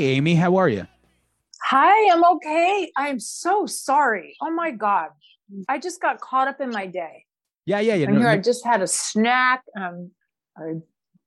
Hey, 0.00 0.12
Amy, 0.12 0.34
how 0.34 0.56
are 0.56 0.66
you? 0.70 0.86
Hi, 1.64 2.10
I'm 2.10 2.24
okay. 2.36 2.90
I'm 2.96 3.20
so 3.20 3.66
sorry. 3.66 4.34
Oh 4.40 4.50
my 4.50 4.70
God. 4.70 5.10
I 5.68 5.78
just 5.78 6.00
got 6.00 6.22
caught 6.22 6.48
up 6.48 6.58
in 6.58 6.70
my 6.70 6.86
day. 6.86 7.26
Yeah, 7.66 7.80
yeah, 7.80 7.96
yeah. 7.96 8.06
And 8.06 8.14
no, 8.14 8.20
here 8.20 8.28
no- 8.28 8.34
I 8.34 8.38
just 8.38 8.64
had 8.64 8.80
a 8.80 8.86
snack. 8.86 9.62
Um, 9.78 10.10
I 10.56 10.76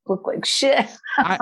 look 0.07 0.25
like 0.25 0.43
shit. 0.43 0.87
I- 1.19 1.37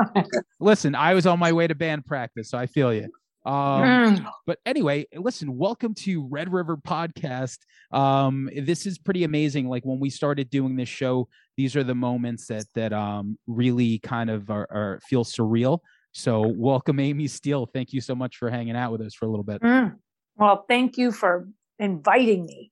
listen, 0.60 0.94
I 0.94 1.14
was 1.14 1.26
on 1.26 1.40
my 1.40 1.54
way 1.54 1.68
to 1.68 1.74
band 1.74 2.06
practice, 2.06 2.50
so 2.50 2.58
I 2.58 2.66
feel 2.66 2.94
you. 2.94 3.08
Um, 3.46 3.82
Mm. 4.18 4.32
but 4.46 4.60
anyway, 4.66 5.06
listen, 5.16 5.58
welcome 5.58 5.94
to 6.00 6.28
Red 6.28 6.52
River 6.52 6.76
Podcast. 6.76 7.60
Um, 7.94 8.50
this 8.54 8.86
is 8.86 8.98
pretty 8.98 9.24
amazing. 9.24 9.70
Like 9.70 9.86
when 9.86 10.02
we 10.02 10.10
started 10.10 10.50
doing 10.50 10.76
this 10.76 10.90
show, 10.90 11.30
these 11.56 11.78
are 11.78 11.84
the 11.86 11.96
moments 11.96 12.48
that 12.48 12.66
that 12.76 12.92
um 12.92 13.38
really 13.48 14.00
kind 14.00 14.30
of 14.30 14.50
are, 14.52 14.68
are 14.70 15.00
feel 15.08 15.24
surreal. 15.24 15.80
So 16.14 16.46
welcome, 16.48 17.00
Amy 17.00 17.28
Steele. 17.28 17.66
Thank 17.66 17.94
you 17.94 18.02
so 18.02 18.16
much 18.16 18.38
for 18.38 18.50
hanging 18.50 18.76
out 18.76 18.92
with 18.92 19.02
us 19.02 19.14
for 19.14 19.26
a 19.26 19.30
little 19.30 19.44
bit. 19.44 19.62
Mm. 19.62 19.96
Well, 20.36 20.66
thank 20.68 20.98
you 20.98 21.12
for 21.12 21.48
inviting 21.80 22.46
me. 22.46 22.72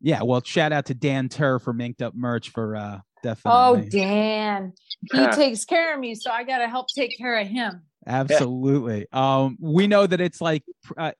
Yeah, 0.00 0.22
well, 0.22 0.42
shout 0.42 0.72
out 0.72 0.86
to 0.86 0.94
Dan 0.94 1.28
Tur 1.28 1.58
for 1.58 1.72
Minked 1.72 2.02
Up 2.02 2.14
Merch 2.14 2.50
for 2.50 2.76
uh 2.76 3.00
definitely. 3.22 3.86
Oh. 3.86 3.88
Dan. 3.90 4.72
He 5.12 5.18
Yeah. 5.18 5.30
takes 5.30 5.64
care 5.64 5.94
of 5.94 6.00
me, 6.00 6.14
so 6.14 6.30
I 6.30 6.44
got 6.44 6.58
to 6.58 6.68
help 6.68 6.86
take 6.94 7.16
care 7.16 7.38
of 7.38 7.46
him. 7.46 7.82
Absolutely. 8.08 9.06
Um, 9.12 9.56
we 9.60 9.88
know 9.88 10.06
that 10.06 10.20
it's 10.20 10.40
like, 10.40 10.62
uh, 10.96 11.10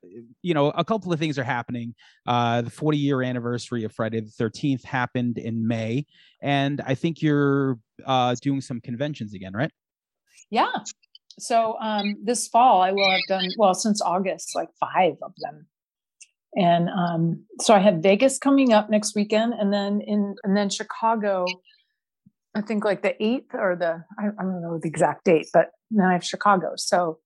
you 0.42 0.54
know, 0.54 0.68
a 0.68 0.84
couple 0.84 1.12
of 1.12 1.18
things 1.18 1.36
are 1.36 1.42
happening. 1.44 1.96
Uh, 2.26 2.62
the 2.62 2.70
40 2.70 2.96
year 2.96 3.22
anniversary 3.22 3.82
of 3.82 3.92
Friday 3.92 4.20
the 4.20 4.30
13th 4.30 4.84
happened 4.84 5.38
in 5.38 5.66
May, 5.66 6.06
and 6.40 6.80
I 6.86 6.94
think 6.94 7.22
you're 7.22 7.78
uh, 8.04 8.36
doing 8.40 8.60
some 8.60 8.80
conventions 8.80 9.34
again, 9.34 9.52
right? 9.52 9.72
Yeah. 10.50 10.72
So 11.38 11.76
um, 11.80 12.16
this 12.24 12.48
fall, 12.48 12.80
I 12.80 12.92
will 12.92 13.10
have 13.10 13.20
done, 13.28 13.48
well, 13.58 13.74
since 13.74 14.00
August, 14.00 14.54
like 14.54 14.68
five 14.80 15.14
of 15.22 15.32
them. 15.38 15.66
And 16.56 16.88
um, 16.88 17.44
so 17.60 17.74
I 17.74 17.80
have 17.80 17.96
Vegas 17.96 18.38
coming 18.38 18.72
up 18.72 18.88
next 18.88 19.14
weekend, 19.14 19.52
and 19.52 19.70
then 19.72 20.00
in 20.00 20.36
and 20.42 20.56
then 20.56 20.70
Chicago, 20.70 21.44
I 22.54 22.62
think 22.62 22.82
like 22.82 23.02
the 23.02 23.22
eighth 23.22 23.54
or 23.54 23.76
the 23.76 24.04
I, 24.18 24.28
I 24.28 24.42
don't 24.42 24.62
know 24.62 24.78
the 24.80 24.88
exact 24.88 25.26
date, 25.26 25.48
but 25.52 25.72
then 25.90 26.06
I 26.06 26.14
have 26.14 26.24
Chicago. 26.24 26.72
So, 26.76 27.18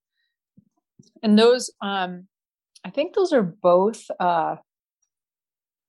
and 1.23 1.39
those, 1.39 1.71
um, 1.81 2.27
I 2.83 2.89
think 2.89 3.15
those 3.15 3.31
are 3.31 3.43
both. 3.43 4.03
Uh, 4.19 4.57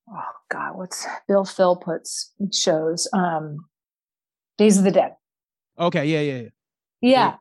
oh 0.09 0.33
God, 0.49 0.77
what's 0.77 1.05
Bill 1.27 1.45
Philputt's 1.45 2.33
shows? 2.53 3.09
Um, 3.13 3.67
Days 4.57 4.79
of 4.79 4.85
the 4.85 4.93
Dead. 4.93 5.17
Okay. 5.81 6.05
Yeah. 6.05 6.21
Yeah. 6.21 6.43
Yeah. 6.43 6.49
Yeah. 7.03 7.37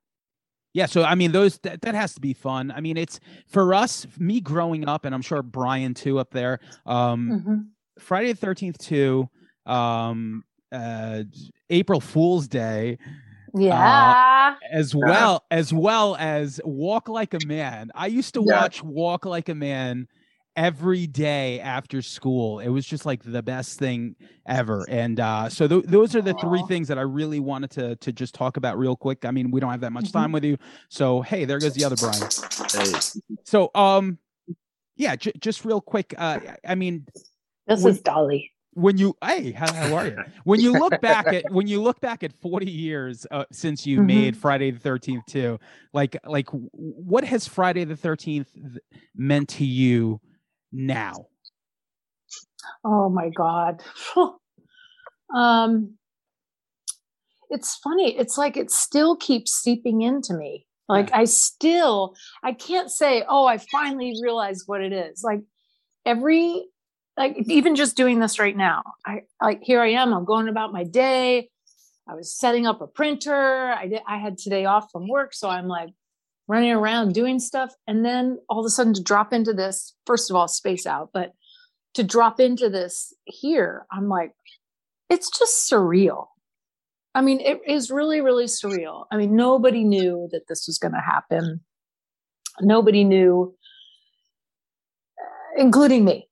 Yeah, 0.73 0.85
so 0.85 1.03
I 1.03 1.15
mean, 1.15 1.31
those 1.33 1.57
that, 1.59 1.81
that 1.81 1.95
has 1.95 2.13
to 2.15 2.21
be 2.21 2.33
fun. 2.33 2.71
I 2.71 2.79
mean, 2.79 2.95
it's 2.97 3.19
for 3.47 3.73
us, 3.73 4.07
me 4.17 4.39
growing 4.39 4.87
up, 4.87 5.03
and 5.05 5.13
I'm 5.13 5.21
sure 5.21 5.41
Brian 5.43 5.93
too 5.93 6.17
up 6.19 6.31
there. 6.31 6.59
Um, 6.85 7.43
Mhm. 7.45 7.65
Friday 8.01 8.31
the 8.31 8.37
Thirteenth 8.37 8.77
two. 8.77 9.29
um, 9.65 10.43
uh, 10.71 11.23
April 11.69 11.99
Fool's 12.01 12.47
Day, 12.47 12.97
Yeah. 13.53 14.55
as 14.71 14.95
well 14.95 15.43
as 15.51 15.71
well 15.73 16.15
as 16.19 16.59
Walk 16.63 17.09
Like 17.09 17.33
a 17.33 17.39
Man. 17.45 17.91
I 17.93 18.07
used 18.07 18.33
to 18.35 18.43
Yeah. 18.47 18.61
watch 18.61 18.81
Walk 18.83 19.25
Like 19.25 19.49
a 19.49 19.55
Man 19.55 20.07
every 20.55 21.07
day 21.07 21.59
after 21.59 22.01
school. 22.01 22.59
It 22.59 22.69
was 22.69 22.85
just 22.85 23.05
like 23.05 23.23
the 23.23 23.41
best 23.41 23.79
thing 23.79 24.15
ever. 24.45 24.85
And 24.89 25.19
uh, 25.19 25.49
so 25.49 25.67
th- 25.67 25.85
those 25.85 26.15
are 26.15 26.21
the 26.21 26.33
three 26.35 26.63
things 26.67 26.87
that 26.89 26.97
I 26.97 27.03
really 27.03 27.39
wanted 27.39 27.71
to 27.71 27.95
to 27.97 28.11
just 28.11 28.35
talk 28.35 28.57
about 28.57 28.77
real 28.77 28.95
quick. 28.95 29.25
I 29.25 29.31
mean, 29.31 29.51
we 29.51 29.59
don't 29.59 29.71
have 29.71 29.81
that 29.81 29.91
much 29.93 30.05
Mhm. 30.05 30.13
time 30.13 30.31
with 30.31 30.43
you, 30.43 30.57
so 30.89 31.21
hey, 31.21 31.45
there 31.45 31.59
goes 31.59 31.73
the 31.73 31.85
other 31.85 31.95
Brian. 31.95 32.21
Hey. 32.71 32.99
So 33.45 33.71
um, 33.75 34.17
yeah, 34.95 35.15
j- 35.15 35.33
just 35.39 35.63
real 35.65 35.81
quick. 35.81 36.13
Uh, 36.17 36.39
I 36.67 36.75
mean, 36.75 37.05
This 37.67 37.83
When- 37.83 37.93
is 37.93 38.01
Dolly. 38.01 38.51
when 38.73 38.97
you 38.97 39.13
hey 39.23 39.51
how, 39.51 39.71
how 39.73 39.93
are 39.95 40.07
you 40.07 40.17
when 40.45 40.59
you 40.61 40.71
look 40.73 40.99
back 41.01 41.27
at 41.27 41.43
when 41.51 41.67
you 41.67 41.81
look 41.81 41.99
back 41.99 42.23
at 42.23 42.31
40 42.33 42.69
years 42.71 43.27
uh, 43.29 43.43
since 43.51 43.85
you 43.85 43.99
Mhm. 43.99 44.05
made 44.05 44.37
friday 44.37 44.71
the 44.71 44.79
13th 44.79 45.25
two 45.27 45.59
like 45.93 46.15
like 46.25 46.47
what 46.71 47.25
has 47.25 47.45
friday 47.45 47.83
the 47.83 47.95
13th 47.97 48.47
meant 49.13 49.49
to 49.49 49.65
you 49.65 50.21
now 50.71 51.25
Oh 52.83 53.09
my 53.09 53.29
God. 53.29 53.81
um, 55.35 55.95
it's 57.49 57.75
funny. 57.77 58.17
It's 58.17 58.37
like 58.37 58.57
it 58.57 58.71
still 58.71 59.15
keeps 59.15 59.53
seeping 59.53 60.01
into 60.01 60.33
me. 60.33 60.65
Like 60.87 61.09
I 61.13 61.23
still, 61.25 62.15
I 62.43 62.53
can't 62.53 62.91
say, 62.91 63.23
oh, 63.27 63.45
I 63.45 63.57
finally 63.57 64.15
realized 64.21 64.63
what 64.65 64.81
it 64.81 64.91
is. 64.91 65.23
Like 65.23 65.41
every, 66.05 66.65
like 67.17 67.37
even 67.47 67.75
just 67.75 67.95
doing 67.95 68.19
this 68.19 68.39
right 68.39 68.55
now, 68.55 68.83
I 69.05 69.21
like 69.41 69.61
here 69.63 69.81
I 69.81 69.91
am. 69.91 70.13
I'm 70.13 70.25
going 70.25 70.49
about 70.49 70.73
my 70.73 70.83
day. 70.83 71.49
I 72.09 72.15
was 72.15 72.37
setting 72.37 72.65
up 72.65 72.81
a 72.81 72.87
printer. 72.87 73.71
I 73.71 73.87
did. 73.87 74.01
I 74.07 74.17
had 74.17 74.37
today 74.37 74.65
off 74.65 74.91
from 74.91 75.07
work, 75.07 75.33
so 75.33 75.49
I'm 75.49 75.67
like 75.67 75.89
running 76.51 76.73
around 76.73 77.13
doing 77.13 77.39
stuff, 77.39 77.73
and 77.87 78.03
then 78.03 78.37
all 78.49 78.59
of 78.59 78.65
a 78.65 78.69
sudden 78.69 78.93
to 78.93 79.01
drop 79.01 79.31
into 79.31 79.53
this. 79.53 79.95
First 80.05 80.29
of 80.29 80.35
all, 80.35 80.49
space 80.49 80.85
out, 80.85 81.11
but 81.13 81.31
to 81.93 82.03
drop 82.03 82.41
into 82.41 82.69
this 82.69 83.13
here, 83.23 83.85
I'm 83.89 84.09
like, 84.09 84.33
it's 85.09 85.29
just 85.29 85.71
surreal. 85.71 86.27
I 87.15 87.21
mean, 87.21 87.39
it 87.39 87.61
is 87.65 87.89
really, 87.89 88.19
really 88.19 88.47
surreal. 88.47 89.05
I 89.09 89.15
mean, 89.15 89.33
nobody 89.33 89.85
knew 89.85 90.27
that 90.33 90.49
this 90.49 90.67
was 90.67 90.77
going 90.77 90.93
to 90.93 90.99
happen. 90.99 91.61
Nobody 92.59 93.05
knew, 93.05 93.55
including 95.55 96.03
me, 96.03 96.27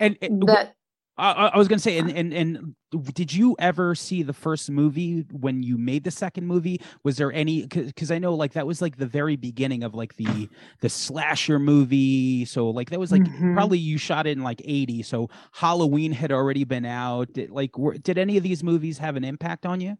and, 0.00 0.16
and 0.22 0.42
that 0.46 0.74
I, 1.18 1.48
I- 1.48 1.56
was 1.58 1.68
gonna 1.68 1.78
say 1.80 1.98
and, 1.98 2.10
and 2.10 2.32
and 2.32 2.74
did 3.14 3.32
you 3.34 3.56
ever 3.58 3.94
see 3.94 4.22
the 4.22 4.32
first 4.32 4.70
movie 4.70 5.26
when 5.32 5.62
you 5.62 5.76
made 5.76 6.04
the 6.04 6.10
second 6.10 6.46
movie 6.46 6.80
was 7.04 7.16
there 7.16 7.32
any 7.32 7.66
because 7.66 8.10
i 8.10 8.18
know 8.18 8.34
like 8.34 8.52
that 8.54 8.66
was 8.66 8.80
like 8.80 8.96
the 8.96 9.06
very 9.06 9.36
beginning 9.36 9.82
of 9.82 9.94
like 9.94 10.14
the 10.16 10.48
the 10.80 10.88
slasher 10.88 11.58
movie 11.58 12.44
so 12.44 12.70
like 12.70 12.88
that 12.90 12.98
was 13.00 13.12
like 13.12 13.22
Mhm. 13.22 13.54
probably 13.54 13.78
you 13.78 13.98
shot 13.98 14.26
it 14.26 14.38
in 14.38 14.42
like 14.44 14.62
80 14.64 15.02
so 15.02 15.28
halloween 15.52 16.12
had 16.12 16.32
already 16.32 16.64
been 16.64 16.86
out 16.86 17.32
did, 17.32 17.50
like 17.50 17.76
were, 17.76 17.98
did 17.98 18.16
any 18.16 18.36
of 18.36 18.42
these 18.42 18.62
movies 18.64 18.96
have 18.98 19.16
an 19.16 19.24
impact 19.24 19.66
on 19.66 19.80
you 19.80 19.98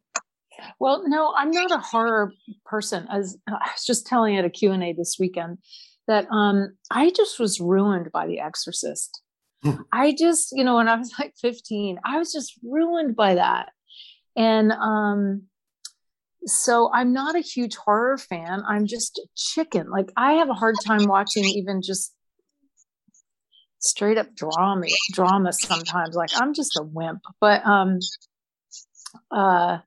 Well, 0.80 1.04
no, 1.08 1.32
I'm 1.36 1.52
not 1.52 1.70
a 1.70 1.78
horror 1.78 2.32
person. 2.64 3.06
As 3.12 3.36
I 3.46 3.52
was 3.52 3.84
just 3.86 4.06
telling 4.08 4.36
at 4.36 4.44
a 4.44 4.50
Q&A 4.50 4.92
this 4.92 5.16
weekend 5.20 5.58
that 6.08 6.26
um 6.32 6.76
I 6.90 7.10
just 7.10 7.38
was 7.38 7.60
ruined 7.60 8.10
by 8.12 8.26
The 8.26 8.40
Exorcist. 8.40 9.22
I 9.92 10.14
just, 10.16 10.52
you 10.52 10.64
know, 10.64 10.76
when 10.76 10.88
I 10.88 10.96
was 10.96 11.12
like 11.18 11.34
15, 11.40 11.98
I 12.04 12.18
was 12.18 12.32
just 12.32 12.54
ruined 12.62 13.16
by 13.16 13.34
that. 13.34 13.70
And 14.36 14.72
um 14.72 15.42
so 16.46 16.90
I'm 16.92 17.12
not 17.12 17.34
a 17.34 17.40
huge 17.40 17.76
horror 17.76 18.16
fan. 18.16 18.62
I'm 18.66 18.86
just 18.86 19.18
a 19.18 19.26
chicken. 19.36 19.90
Like 19.90 20.10
I 20.16 20.34
have 20.34 20.48
a 20.48 20.54
hard 20.54 20.76
time 20.86 21.06
watching 21.06 21.44
even 21.44 21.82
just 21.82 22.14
straight 23.80 24.18
up 24.18 24.34
drama 24.34 24.86
drama 25.12 25.52
sometimes. 25.52 26.14
Like 26.14 26.30
I'm 26.36 26.54
just 26.54 26.76
a 26.76 26.82
wimp. 26.82 27.22
But 27.40 27.66
um 27.66 27.98
uh 29.30 29.78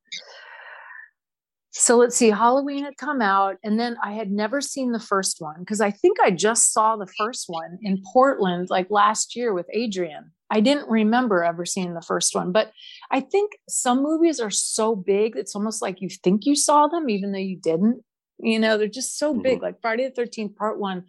so 1.72 1.98
let's 1.98 2.16
see 2.16 2.30
halloween 2.30 2.84
had 2.84 2.98
come 2.98 3.22
out 3.22 3.58
and 3.64 3.80
then 3.80 3.96
i 4.04 4.12
had 4.12 4.32
never 4.32 4.62
seen 4.62 4.92
the 4.92 5.00
first 5.00 5.38
one 5.40 5.60
because 5.60 5.82
i 5.82 5.90
think 5.90 6.18
i 6.20 6.30
just 6.30 6.74
saw 6.74 6.96
the 6.96 7.08
first 7.18 7.46
one 7.48 7.78
in 7.82 8.02
portland 8.12 8.70
like 8.70 8.90
last 8.90 9.36
year 9.36 9.54
with 9.54 9.68
adrian. 9.74 10.32
I 10.54 10.60
didn't 10.60 10.90
remember 10.90 11.46
ever 11.46 11.66
seeing 11.66 11.94
the 11.94 12.02
first 12.02 12.36
one 12.36 12.52
but 12.52 12.72
i 13.10 13.22
think 13.22 13.54
some 13.70 14.04
movies 14.04 14.40
are 14.40 14.50
so 14.50 14.96
big 14.96 15.36
it's 15.38 15.56
almost 15.56 15.82
like 15.82 16.02
you 16.02 16.10
think 16.10 16.46
you 16.46 16.56
saw 16.56 16.88
them 16.88 17.10
even 17.10 17.32
though 17.32 17.40
you 17.40 17.58
didn't. 17.58 18.04
You 18.44 18.60
know 18.60 18.78
they're 18.78 18.88
just 18.88 19.18
so 19.18 19.34
mm-hmm. 19.34 19.44
big 19.44 19.62
like 19.62 19.82
friday 19.82 20.12
the 20.14 20.22
13th 20.22 20.56
part 20.56 20.80
one 20.80 21.06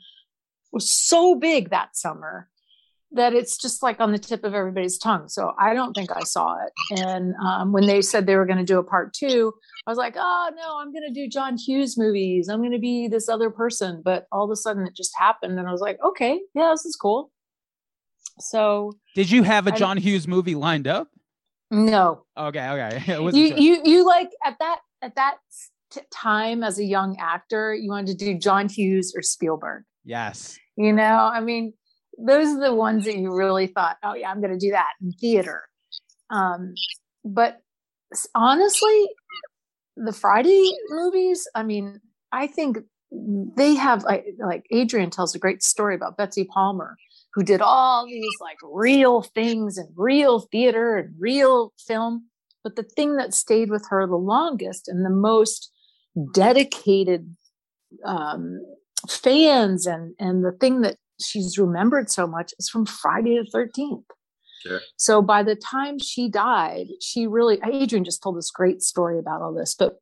was 0.71 0.89
so 0.89 1.35
big 1.35 1.71
that 1.71 1.97
summer 1.97 2.49
that 3.15 3.35
it's 3.35 3.57
just 3.57 3.83
like 3.83 4.01
on 4.01 4.13
the 4.13 4.19
tip 4.19 4.45
of 4.45 4.55
everybody's 4.55 4.99
tongue. 4.99 5.29
So 5.29 5.53
I 5.59 5.75
don't 5.75 5.93
think 5.93 6.11
I 6.11 6.23
saw 6.25 6.57
it. 6.65 7.01
And 7.01 7.35
um, 7.45 7.73
when 7.73 7.87
they 7.87 8.01
said 8.03 8.27
they 8.27 8.37
were 8.37 8.47
going 8.47 8.59
to 8.59 8.65
do 8.65 8.79
a 8.79 8.83
part 8.85 9.13
two, 9.13 9.53
I 9.87 9.91
was 9.91 9.99
like, 9.99 10.15
oh 10.17 10.51
no, 10.57 10.79
I'm 10.79 10.93
going 10.93 11.07
to 11.07 11.13
do 11.13 11.29
John 11.29 11.57
Hughes 11.57 11.99
movies. 11.99 12.49
I'm 12.49 12.61
going 12.61 12.73
to 12.73 12.79
be 12.79 13.09
this 13.09 13.29
other 13.29 13.51
person. 13.51 14.03
But 14.05 14.27
all 14.33 14.45
of 14.45 14.51
a 14.51 14.57
sudden 14.57 14.87
it 14.87 14.95
just 14.97 15.13
happened. 15.19 15.59
And 15.59 15.69
I 15.69 15.73
was 15.73 15.81
like, 15.81 15.99
okay, 16.03 16.41
yeah, 16.55 16.71
this 16.73 16.85
is 16.85 16.97
cool. 16.97 17.31
So 18.39 18.95
did 19.15 19.31
you 19.31 19.43
have 19.43 19.67
a 19.67 19.73
I- 19.75 19.77
john 19.77 19.97
hughes 19.99 20.27
movie 20.27 20.55
lined 20.55 20.87
up 20.89 21.09
no, 21.71 22.25
okay 22.37 22.69
okay 22.69 23.03
you, 23.33 23.49
sure. 23.49 23.59
you, 23.59 23.81
you 23.85 24.07
like 24.07 24.31
at 24.45 24.59
that, 24.59 24.81
at 25.01 25.15
that 25.17 25.37
t- 25.91 26.01
time 26.11 26.63
as 26.63 26.79
a 26.79 26.85
young 26.85 27.17
actor, 27.19 27.75
you 27.75 27.89
wanted 27.91 28.19
to 28.19 28.25
do 28.27 28.39
John 28.39 28.69
Hughes 28.69 29.15
or 29.17 29.23
Spielberg. 29.23 29.85
yes 30.05 30.59
You 30.77 30.93
know, 30.93 31.03
I 31.33 31.41
mean, 31.41 31.73
those 32.25 32.49
are 32.49 32.61
the 32.61 32.75
ones 32.75 33.05
that 33.05 33.17
you 33.17 33.35
really 33.35 33.67
thought, 33.67 33.97
oh 34.03 34.15
yeah, 34.15 34.31
I'm 34.31 34.41
going 34.41 34.53
to 34.53 34.59
do 34.59 34.71
that 34.73 34.93
in 35.03 35.13
theater. 35.13 35.63
Um, 36.31 36.75
but 37.25 37.61
honestly, 38.35 39.09
the 39.97 40.13
Friday 40.13 40.71
movies, 40.89 41.49
I 41.55 41.63
mean, 41.63 42.01
I 42.31 42.47
think 42.47 42.79
they 43.11 43.75
have 43.75 44.05
like 44.05 44.67
Adrian 44.71 45.11
tells 45.11 45.35
a 45.35 45.39
great 45.39 45.63
story 45.63 45.95
about 45.95 46.17
Betsy 46.17 46.45
Palmer, 46.45 46.97
who 47.35 47.43
did 47.43 47.61
all 47.61 48.07
these 48.07 48.35
like 48.41 48.59
real 48.63 49.23
things 49.23 49.77
and 49.77 49.89
real 49.97 50.41
theater 50.41 50.97
and 50.97 51.15
real 51.19 51.73
film. 51.79 52.29
But 52.65 52.77
the 52.77 52.85
thing 52.85 53.17
that 53.17 53.35
stayed 53.35 53.71
with 53.71 53.87
her 53.91 54.07
the 54.07 54.17
longest 54.17 54.89
and 54.89 55.05
the 55.05 55.11
most 55.11 55.71
dedicated 56.33 57.37
um, 58.05 58.61
fans 59.09 59.87
and 59.87 60.15
and 60.19 60.45
the 60.45 60.53
thing 60.53 60.81
that 60.83 60.97
she's 61.21 61.59
remembered 61.59 62.11
so 62.11 62.27
much 62.27 62.53
is 62.59 62.69
from 62.69 62.87
Friday 62.87 63.39
the 63.39 63.59
13th. 63.59 64.05
Sure. 64.63 64.81
So 64.97 65.23
by 65.23 65.43
the 65.43 65.57
time 65.57 65.99
she 65.99 66.29
died, 66.29 66.87
she 67.01 67.27
really, 67.27 67.59
Adrian 67.65 68.05
just 68.05 68.23
told 68.23 68.37
this 68.37 68.51
great 68.51 68.83
story 68.83 69.19
about 69.19 69.43
all 69.43 69.53
this, 69.53 69.75
but 69.75 69.99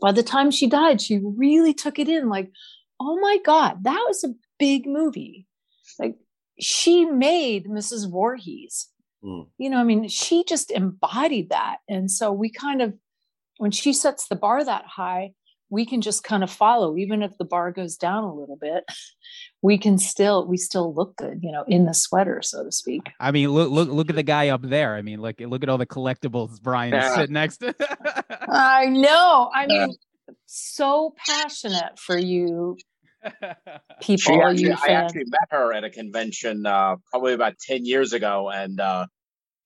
by 0.00 0.12
the 0.12 0.22
time 0.22 0.50
she 0.50 0.66
died, 0.66 1.00
she 1.00 1.20
really 1.22 1.74
took 1.74 1.98
it 1.98 2.08
in 2.08 2.28
like, 2.28 2.50
oh 3.00 3.18
my 3.20 3.38
God, 3.44 3.84
that 3.84 4.04
was 4.06 4.24
a 4.24 4.34
big 4.58 4.86
movie. 4.86 5.46
Like 5.98 6.16
she 6.60 7.04
made 7.04 7.66
Mrs. 7.66 8.10
Voorhees. 8.10 8.88
Mm. 9.24 9.46
You 9.58 9.70
know, 9.70 9.78
I 9.78 9.84
mean, 9.84 10.08
she 10.08 10.44
just 10.44 10.70
embodied 10.70 11.50
that. 11.50 11.78
And 11.88 12.10
so 12.10 12.32
we 12.32 12.50
kind 12.50 12.82
of, 12.82 12.94
when 13.58 13.70
she 13.70 13.92
sets 13.92 14.28
the 14.28 14.36
bar 14.36 14.64
that 14.64 14.84
high, 14.86 15.32
we 15.70 15.84
can 15.84 16.00
just 16.00 16.24
kind 16.24 16.42
of 16.42 16.50
follow 16.50 16.96
even 16.96 17.22
if 17.22 17.36
the 17.38 17.44
bar 17.44 17.70
goes 17.72 17.96
down 17.96 18.24
a 18.24 18.34
little 18.34 18.56
bit 18.56 18.84
we 19.62 19.78
can 19.78 19.98
still 19.98 20.46
we 20.46 20.56
still 20.56 20.94
look 20.94 21.16
good 21.16 21.40
you 21.42 21.52
know 21.52 21.64
in 21.66 21.84
the 21.84 21.94
sweater 21.94 22.40
so 22.42 22.64
to 22.64 22.72
speak. 22.72 23.02
I 23.20 23.30
mean 23.30 23.50
look 23.50 23.70
look 23.70 23.88
look 23.88 24.10
at 24.10 24.16
the 24.16 24.22
guy 24.22 24.48
up 24.48 24.62
there. 24.62 24.94
I 24.94 25.02
mean 25.02 25.20
look 25.20 25.40
look 25.40 25.62
at 25.62 25.68
all 25.68 25.78
the 25.78 25.86
collectibles 25.86 26.60
brian 26.60 26.92
yeah. 26.92 27.08
is 27.08 27.14
sitting 27.14 27.34
next 27.34 27.58
to. 27.58 27.74
I 28.48 28.86
know. 28.86 29.50
I 29.54 29.66
mean 29.66 29.94
so 30.46 31.14
passionate 31.26 31.98
for 31.98 32.18
you 32.18 32.76
people 34.00 34.42
actually, 34.42 34.62
you 34.62 34.76
i 34.86 34.92
actually 34.92 35.24
met 35.26 35.48
her 35.50 35.72
at 35.72 35.82
a 35.82 35.90
convention 35.90 36.64
uh, 36.66 36.94
probably 37.10 37.32
about 37.32 37.58
10 37.58 37.84
years 37.84 38.12
ago 38.12 38.48
and 38.48 38.80
uh, 38.80 39.06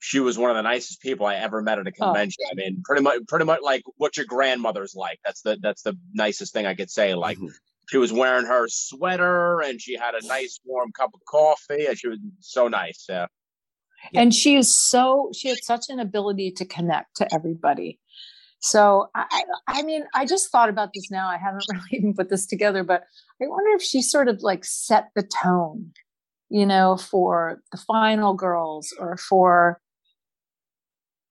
she 0.04 0.18
was 0.18 0.36
one 0.36 0.50
of 0.50 0.56
the 0.56 0.62
nicest 0.62 1.00
people 1.00 1.26
I 1.26 1.36
ever 1.36 1.62
met 1.62 1.78
at 1.78 1.86
a 1.86 1.92
oh. 2.00 2.06
convention. 2.06 2.44
Oh. 2.46 2.50
I 2.50 2.54
mean, 2.56 2.82
pretty 2.84 3.02
much, 3.02 3.20
pretty 3.28 3.44
much 3.44 3.60
like 3.62 3.82
what 3.98 4.16
your 4.16 4.26
grandmother's 4.26 4.96
like. 4.96 5.20
That's 5.24 5.42
the 5.42 5.56
that's 5.62 5.82
the 5.82 5.96
nicest 6.12 6.52
thing 6.52 6.66
I 6.66 6.74
could 6.74 6.90
say. 6.90 7.14
Like 7.14 7.38
mm-hmm. 7.38 7.46
she 7.88 7.98
was 7.98 8.12
wearing 8.12 8.44
her 8.46 8.66
sweater 8.66 9.60
and 9.60 9.80
she 9.80 9.96
had 9.96 10.16
a 10.16 10.26
nice 10.26 10.58
warm 10.64 10.90
cup 10.90 11.10
of 11.14 11.20
coffee, 11.28 11.86
and 11.86 11.96
she 11.96 12.08
was 12.08 12.18
so 12.40 12.66
nice. 12.66 13.06
Yeah. 13.08 13.26
And 14.12 14.34
she 14.34 14.56
is 14.56 14.76
so 14.76 15.30
she 15.36 15.48
had 15.48 15.58
such 15.62 15.84
an 15.88 16.00
ability 16.00 16.50
to 16.56 16.64
connect 16.64 17.16
to 17.18 17.32
everybody. 17.32 18.00
So 18.58 19.06
I, 19.14 19.44
I 19.68 19.82
mean, 19.82 20.04
I 20.16 20.26
just 20.26 20.50
thought 20.50 20.68
about 20.68 20.90
this 20.94 21.12
now. 21.12 21.28
I 21.28 21.36
haven't 21.36 21.64
really 21.72 21.86
even 21.92 22.14
put 22.14 22.28
this 22.28 22.44
together, 22.44 22.82
but 22.82 23.04
I 23.40 23.46
wonder 23.46 23.70
if 23.76 23.82
she 23.82 24.02
sort 24.02 24.26
of 24.26 24.42
like 24.42 24.64
set 24.64 25.10
the 25.14 25.22
tone, 25.22 25.92
you 26.48 26.66
know, 26.66 26.96
for 26.96 27.62
the 27.70 27.78
final 27.78 28.34
girls 28.34 28.92
or 28.98 29.16
for 29.16 29.80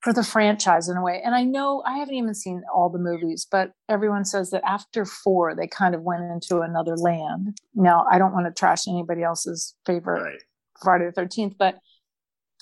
for 0.01 0.13
the 0.13 0.23
franchise 0.23 0.89
in 0.89 0.97
a 0.97 1.01
way. 1.01 1.21
And 1.23 1.35
I 1.35 1.43
know 1.43 1.83
I 1.85 1.97
haven't 1.97 2.15
even 2.15 2.33
seen 2.33 2.63
all 2.73 2.89
the 2.89 2.99
movies, 2.99 3.47
but 3.49 3.71
everyone 3.87 4.25
says 4.25 4.49
that 4.49 4.63
after 4.65 5.05
four, 5.05 5.55
they 5.55 5.67
kind 5.67 5.93
of 5.93 6.01
went 6.01 6.23
into 6.23 6.61
another 6.61 6.97
land. 6.97 7.57
Now, 7.75 8.05
I 8.11 8.17
don't 8.17 8.33
want 8.33 8.47
to 8.47 8.59
trash 8.59 8.87
anybody 8.87 9.21
else's 9.21 9.75
favorite 9.85 10.23
right. 10.23 10.41
Friday 10.81 11.09
the 11.13 11.21
13th, 11.21 11.55
but 11.57 11.77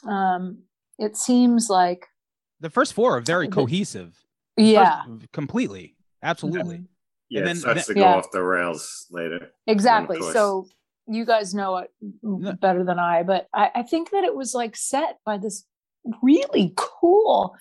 um, 0.09 0.63
it 0.97 1.15
seems 1.15 1.69
like 1.69 2.07
the 2.59 2.69
first 2.69 2.94
four 2.94 3.15
are 3.15 3.21
very 3.21 3.47
cohesive. 3.47 4.18
Yeah. 4.57 5.03
First, 5.06 5.31
completely. 5.31 5.95
Absolutely. 6.21 6.83
Yeah, 7.30 7.44
then, 7.44 7.56
it 7.56 7.59
starts 7.59 7.85
to 7.85 7.94
go 7.94 8.01
yeah. 8.01 8.15
off 8.15 8.31
the 8.31 8.44
rails 8.44 9.06
later. 9.12 9.51
Exactly. 9.65 10.19
So 10.33 10.68
you 11.07 11.25
guys 11.25 11.53
know 11.53 11.77
it 11.77 12.59
better 12.59 12.83
than 12.83 13.00
I, 13.00 13.24
but 13.24 13.47
I, 13.53 13.69
I 13.75 13.83
think 13.83 14.12
that 14.12 14.24
it 14.25 14.35
was 14.35 14.53
like 14.53 14.75
set 14.75 15.19
by 15.25 15.38
this 15.38 15.63
really 16.21 16.73
cool 16.75 17.56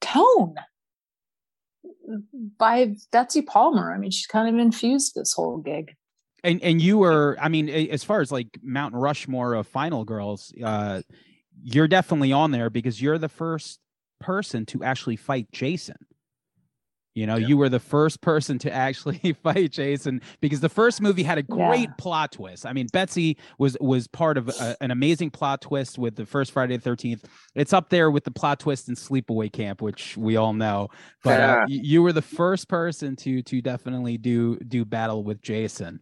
tone 0.00 0.54
by 2.58 2.94
Betsy 3.12 3.42
Palmer. 3.42 3.92
I 3.92 3.98
mean, 3.98 4.10
she's 4.10 4.26
kind 4.26 4.48
of 4.48 4.60
infused 4.60 5.14
this 5.14 5.32
whole 5.32 5.58
gig. 5.58 5.94
And 6.44 6.62
and 6.62 6.80
you 6.80 6.98
were, 6.98 7.36
I 7.40 7.48
mean, 7.48 7.68
as 7.68 8.04
far 8.04 8.20
as 8.20 8.30
like 8.30 8.58
Mountain 8.62 9.00
Rushmore 9.00 9.54
of 9.54 9.66
Final 9.66 10.04
Girls, 10.04 10.52
uh, 10.62 11.02
you're 11.62 11.88
definitely 11.88 12.32
on 12.32 12.50
there 12.50 12.70
because 12.70 13.00
you're 13.00 13.18
the 13.18 13.28
first 13.28 13.80
person 14.20 14.66
to 14.66 14.84
actually 14.84 15.16
fight 15.16 15.50
Jason. 15.52 15.96
You 17.16 17.26
know, 17.26 17.36
yeah. 17.36 17.46
you 17.46 17.56
were 17.56 17.70
the 17.70 17.80
first 17.80 18.20
person 18.20 18.58
to 18.58 18.70
actually 18.70 19.32
fight 19.42 19.72
Jason 19.72 20.20
because 20.42 20.60
the 20.60 20.68
first 20.68 21.00
movie 21.00 21.22
had 21.22 21.38
a 21.38 21.42
great 21.42 21.88
yeah. 21.88 21.94
plot 21.96 22.32
twist. 22.32 22.66
I 22.66 22.74
mean, 22.74 22.88
Betsy 22.92 23.38
was 23.58 23.74
was 23.80 24.06
part 24.06 24.36
of 24.36 24.50
a, 24.50 24.76
an 24.82 24.90
amazing 24.90 25.30
plot 25.30 25.62
twist 25.62 25.96
with 25.96 26.14
the 26.14 26.26
first 26.26 26.52
Friday 26.52 26.76
the 26.76 26.82
Thirteenth. 26.82 27.24
It's 27.54 27.72
up 27.72 27.88
there 27.88 28.10
with 28.10 28.24
the 28.24 28.30
plot 28.30 28.60
twist 28.60 28.90
in 28.90 28.96
Sleepaway 28.96 29.50
Camp, 29.50 29.80
which 29.80 30.14
we 30.18 30.36
all 30.36 30.52
know. 30.52 30.90
But 31.24 31.40
yeah. 31.40 31.54
uh, 31.62 31.66
you 31.68 32.02
were 32.02 32.12
the 32.12 32.20
first 32.20 32.68
person 32.68 33.16
to 33.16 33.40
to 33.44 33.62
definitely 33.62 34.18
do 34.18 34.58
do 34.58 34.84
battle 34.84 35.24
with 35.24 35.40
Jason. 35.40 36.00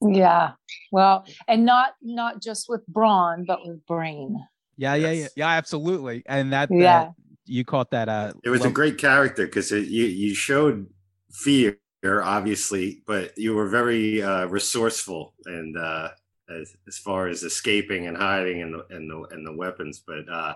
Yeah, 0.00 0.52
well, 0.92 1.26
and 1.48 1.64
not 1.64 1.94
not 2.00 2.40
just 2.40 2.68
with 2.68 2.86
brawn, 2.86 3.46
but 3.48 3.58
with 3.64 3.84
brain. 3.84 4.38
Yeah, 4.76 4.94
yeah, 4.94 5.10
yeah, 5.10 5.28
yeah, 5.36 5.48
absolutely. 5.48 6.22
And 6.24 6.52
that, 6.52 6.70
yeah. 6.70 7.00
That, 7.04 7.12
you 7.50 7.64
caught 7.64 7.90
that. 7.90 8.08
Uh, 8.08 8.32
it 8.44 8.50
was 8.50 8.64
a 8.64 8.70
great 8.70 8.96
character 8.96 9.44
because 9.44 9.70
you 9.72 10.04
you 10.04 10.34
showed 10.34 10.86
fear, 11.32 11.76
obviously, 12.04 13.02
but 13.06 13.36
you 13.36 13.54
were 13.54 13.68
very 13.68 14.22
uh, 14.22 14.46
resourceful 14.46 15.34
and 15.46 15.76
uh, 15.76 16.10
as, 16.48 16.74
as 16.86 16.98
far 16.98 17.26
as 17.26 17.42
escaping 17.42 18.06
and 18.06 18.16
hiding 18.16 18.62
and 18.62 18.74
the 18.74 18.86
and 18.90 19.10
the 19.10 19.22
and 19.34 19.46
the 19.46 19.52
weapons. 19.52 20.02
But 20.06 20.28
uh, 20.28 20.54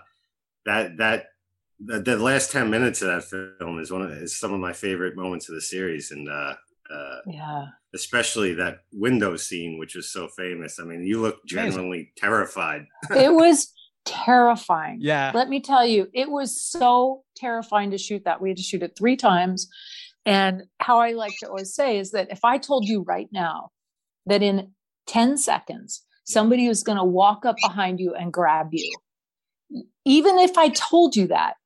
that 0.66 0.96
that 0.98 1.26
the, 1.80 2.00
the, 2.00 2.16
last 2.16 2.52
10 2.52 2.70
minutes 2.70 3.02
of 3.02 3.08
that 3.08 3.24
film 3.58 3.80
is 3.80 3.90
one 3.90 4.02
of 4.02 4.10
is 4.12 4.38
some 4.38 4.52
of 4.52 4.60
my 4.60 4.72
favorite 4.72 5.16
moments 5.16 5.48
of 5.48 5.56
the 5.56 5.60
series 5.60 6.12
and 6.12 6.28
uh, 6.28 6.54
uh, 6.88 7.18
yeah 7.26 7.66
especially 7.94 8.54
that 8.54 8.78
window 8.92 9.36
scene 9.36 9.76
which 9.76 9.96
is 9.96 10.12
so 10.12 10.28
famous 10.28 10.78
i 10.78 10.84
mean 10.84 11.04
you 11.04 11.20
look 11.20 11.44
genuinely 11.46 12.12
terrified 12.16 12.86
it 13.10 13.32
was 13.32 13.72
terrifying. 14.04 14.98
Yeah. 15.00 15.32
Let 15.34 15.48
me 15.48 15.60
tell 15.60 15.84
you, 15.86 16.08
it 16.12 16.30
was 16.30 16.60
so 16.60 17.22
terrifying 17.36 17.90
to 17.90 17.98
shoot 17.98 18.24
that. 18.24 18.40
We 18.40 18.50
had 18.50 18.56
to 18.56 18.62
shoot 18.62 18.82
it 18.82 18.96
three 18.96 19.16
times. 19.16 19.68
And 20.26 20.64
how 20.80 21.00
I 21.00 21.12
like 21.12 21.32
to 21.40 21.48
always 21.48 21.74
say 21.74 21.98
is 21.98 22.12
that 22.12 22.30
if 22.30 22.44
I 22.44 22.58
told 22.58 22.86
you 22.86 23.02
right 23.02 23.28
now 23.32 23.70
that 24.26 24.42
in 24.42 24.70
10 25.06 25.36
seconds, 25.36 26.02
somebody 26.24 26.68
was 26.68 26.82
going 26.82 26.98
to 26.98 27.04
walk 27.04 27.44
up 27.44 27.56
behind 27.62 28.00
you 28.00 28.14
and 28.14 28.32
grab 28.32 28.68
you, 28.72 28.90
even 30.04 30.38
if 30.38 30.56
I 30.56 30.68
told 30.68 31.14
you 31.14 31.26
that, 31.28 31.56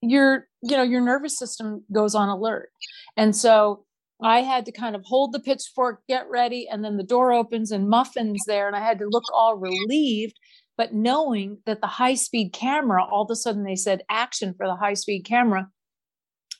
your 0.00 0.46
you 0.62 0.76
know 0.76 0.82
your 0.82 1.00
nervous 1.00 1.38
system 1.38 1.82
goes 1.92 2.14
on 2.14 2.28
alert 2.28 2.70
and 3.16 3.34
so 3.34 3.84
i 4.22 4.40
had 4.40 4.64
to 4.64 4.72
kind 4.72 4.94
of 4.94 5.02
hold 5.04 5.32
the 5.32 5.40
pitchfork 5.40 6.00
get 6.08 6.28
ready 6.28 6.68
and 6.68 6.84
then 6.84 6.96
the 6.96 7.02
door 7.02 7.32
opens 7.32 7.70
and 7.70 7.88
muffins 7.88 8.42
there 8.46 8.66
and 8.66 8.76
i 8.76 8.80
had 8.80 8.98
to 8.98 9.06
look 9.08 9.24
all 9.32 9.56
relieved 9.56 10.38
but 10.76 10.92
knowing 10.92 11.58
that 11.66 11.80
the 11.80 11.86
high 11.86 12.14
speed 12.14 12.52
camera 12.52 13.04
all 13.04 13.22
of 13.22 13.30
a 13.30 13.36
sudden 13.36 13.64
they 13.64 13.76
said 13.76 14.02
action 14.08 14.54
for 14.56 14.66
the 14.66 14.76
high 14.76 14.94
speed 14.94 15.24
camera 15.24 15.68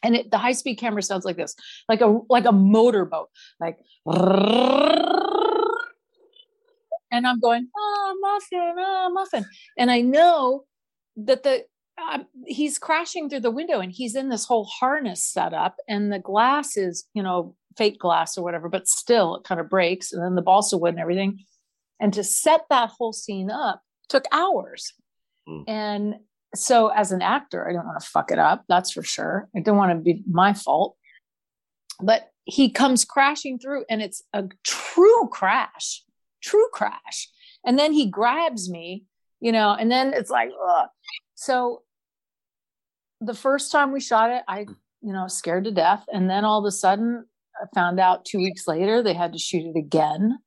and 0.02 0.16
it, 0.16 0.30
the 0.30 0.38
high 0.38 0.52
speed 0.52 0.76
camera 0.76 1.02
sounds 1.02 1.24
like 1.24 1.36
this 1.36 1.54
like 1.88 2.00
a 2.00 2.18
like 2.28 2.44
a 2.44 2.52
motorboat 2.52 3.28
like 3.60 3.78
and 7.10 7.26
i'm 7.26 7.40
going 7.40 7.68
oh 7.76 8.18
muffin 8.20 8.74
oh 8.78 9.10
muffin. 9.12 9.44
And 9.78 9.90
i 9.90 10.00
know 10.00 10.64
that 11.16 11.42
the 11.42 11.64
um, 12.12 12.26
he's 12.44 12.78
crashing 12.78 13.30
through 13.30 13.40
the 13.40 13.50
window 13.50 13.80
and 13.80 13.90
he's 13.90 14.14
in 14.16 14.28
this 14.28 14.44
whole 14.44 14.66
harness 14.66 15.24
setup 15.24 15.76
and 15.88 16.12
the 16.12 16.18
glass 16.18 16.76
is 16.76 17.06
you 17.14 17.22
know 17.22 17.54
fake 17.76 17.98
glass 17.98 18.36
or 18.36 18.44
whatever 18.44 18.68
but 18.68 18.86
still 18.86 19.36
it 19.36 19.44
kind 19.44 19.60
of 19.60 19.70
breaks 19.70 20.12
and 20.12 20.22
then 20.22 20.34
the 20.34 20.42
balsa 20.42 20.76
wood 20.76 20.94
and 20.94 21.00
everything. 21.00 21.38
And 21.98 22.12
to 22.12 22.22
set 22.22 22.66
that 22.68 22.90
whole 22.90 23.14
scene 23.14 23.50
up 23.50 23.80
took 24.08 24.24
hours. 24.32 24.92
Mm. 25.48 25.64
And 25.66 26.14
so 26.54 26.88
as 26.88 27.12
an 27.12 27.22
actor, 27.22 27.68
I 27.68 27.72
don't 27.72 27.86
want 27.86 28.00
to 28.00 28.06
fuck 28.06 28.30
it 28.30 28.38
up. 28.38 28.64
That's 28.68 28.90
for 28.90 29.02
sure. 29.02 29.48
I 29.56 29.60
don't 29.60 29.76
want 29.76 29.92
to 29.92 30.02
be 30.02 30.22
my 30.30 30.52
fault. 30.52 30.96
But 32.00 32.28
he 32.44 32.70
comes 32.70 33.04
crashing 33.04 33.58
through 33.58 33.84
and 33.90 34.02
it's 34.02 34.22
a 34.32 34.44
true 34.64 35.28
crash, 35.32 36.04
true 36.42 36.68
crash. 36.72 37.28
And 37.64 37.78
then 37.78 37.92
he 37.92 38.06
grabs 38.06 38.70
me, 38.70 39.04
you 39.40 39.50
know, 39.52 39.72
and 39.72 39.90
then 39.90 40.12
it's 40.14 40.30
like, 40.30 40.50
ugh. 40.68 40.88
so 41.34 41.82
the 43.20 43.34
first 43.34 43.72
time 43.72 43.92
we 43.92 44.00
shot 44.00 44.30
it, 44.30 44.42
I, 44.46 44.66
you 45.00 45.12
know, 45.12 45.26
scared 45.26 45.64
to 45.64 45.70
death. 45.70 46.04
And 46.12 46.28
then 46.30 46.44
all 46.44 46.58
of 46.58 46.64
a 46.66 46.70
sudden, 46.70 47.24
I 47.60 47.66
found 47.74 47.98
out 47.98 48.24
two 48.24 48.38
weeks 48.38 48.68
later 48.68 49.02
they 49.02 49.14
had 49.14 49.32
to 49.32 49.38
shoot 49.38 49.64
it 49.64 49.78
again. 49.78 50.38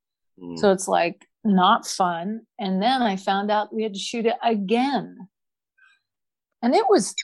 Mm. 0.41 0.57
So 0.57 0.71
it's 0.71 0.87
like, 0.87 1.25
not 1.43 1.87
fun. 1.87 2.41
And 2.59 2.81
then 2.81 3.01
I 3.01 3.15
found 3.15 3.51
out 3.51 3.73
we 3.73 3.83
had 3.83 3.93
to 3.93 3.99
shoot 3.99 4.25
it 4.25 4.35
again. 4.43 5.27
And 6.61 6.75
it 6.75 6.85
was 6.89 7.15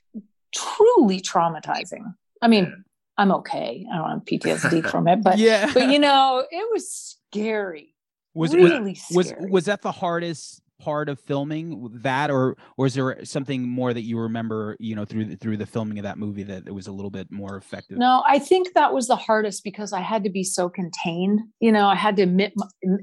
truly 0.53 1.19
traumatizing. 1.19 2.13
I 2.41 2.47
mean, 2.47 2.85
I'm 3.17 3.31
okay. 3.31 3.85
I 3.91 3.97
don't 3.97 4.09
have 4.09 4.25
PTSD 4.25 4.89
from 4.91 5.07
it, 5.07 5.23
but 5.23 5.37
yeah, 5.37 5.71
but 5.73 5.89
you 5.89 5.99
know, 5.99 6.45
it 6.49 6.67
was 6.71 7.17
scary. 7.31 7.95
was 8.33 8.53
really 8.53 8.97
was 9.11 9.27
scary. 9.27 9.49
was 9.49 9.65
that 9.65 9.81
the 9.81 9.91
hardest 9.91 10.61
part 10.79 11.07
of 11.07 11.19
filming 11.21 11.89
that 11.93 12.29
or 12.29 12.57
or 12.77 12.85
is 12.85 12.93
there 12.93 13.23
something 13.23 13.67
more 13.67 13.93
that 13.93 14.01
you 14.01 14.19
remember 14.19 14.75
you 14.79 14.95
know 14.95 15.05
through 15.05 15.25
the, 15.25 15.35
through 15.37 15.55
the 15.55 15.65
filming 15.65 15.97
of 15.97 16.03
that 16.03 16.17
movie 16.17 16.43
that 16.43 16.67
it 16.67 16.73
was 16.73 16.87
a 16.87 16.91
little 16.91 17.09
bit 17.09 17.31
more 17.31 17.55
effective 17.55 17.97
No, 17.97 18.23
I 18.27 18.39
think 18.39 18.73
that 18.73 18.93
was 18.93 19.07
the 19.07 19.15
hardest 19.15 19.63
because 19.63 19.93
I 19.93 20.01
had 20.01 20.23
to 20.25 20.29
be 20.29 20.43
so 20.43 20.69
contained. 20.69 21.41
You 21.59 21.71
know, 21.71 21.87
I 21.87 21.95
had 21.95 22.17
to 22.17 22.23
admit, 22.23 22.53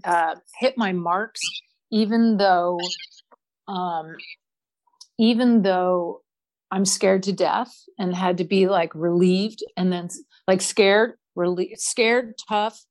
uh, 0.05 0.37
hit 0.59 0.77
my 0.77 0.93
marks, 0.93 1.41
even 1.91 2.37
though, 2.37 2.79
um, 3.69 4.15
even 5.19 5.63
though 5.63 6.23
I'm 6.71 6.85
scared 6.85 7.23
to 7.25 7.33
death, 7.33 7.73
and 7.99 8.15
had 8.15 8.39
to 8.39 8.45
be 8.45 8.69
like 8.69 8.95
relieved, 8.95 9.63
and 9.77 9.93
then 9.93 10.09
like 10.47 10.61
scared, 10.61 11.15
relieved, 11.35 11.81
scared, 11.81 12.35
tough, 12.49 12.85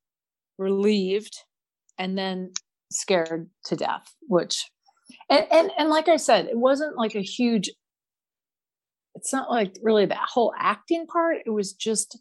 relieved, 0.58 1.36
and 1.98 2.18
then 2.18 2.52
scared 2.92 3.50
to 3.66 3.76
death. 3.76 4.14
Which, 4.28 4.70
and 5.30 5.46
and 5.52 5.72
and 5.78 5.90
like 5.90 6.08
I 6.08 6.18
said, 6.18 6.46
it 6.46 6.58
wasn't 6.58 6.98
like 6.98 7.16
a 7.16 7.22
huge 7.22 7.70
it's 9.16 9.34
not 9.34 9.50
like 9.52 9.78
really 9.84 10.06
that 10.06 10.18
whole 10.18 10.54
acting 10.58 11.06
part. 11.06 11.38
It 11.46 11.50
was 11.50 11.74
just 11.74 12.20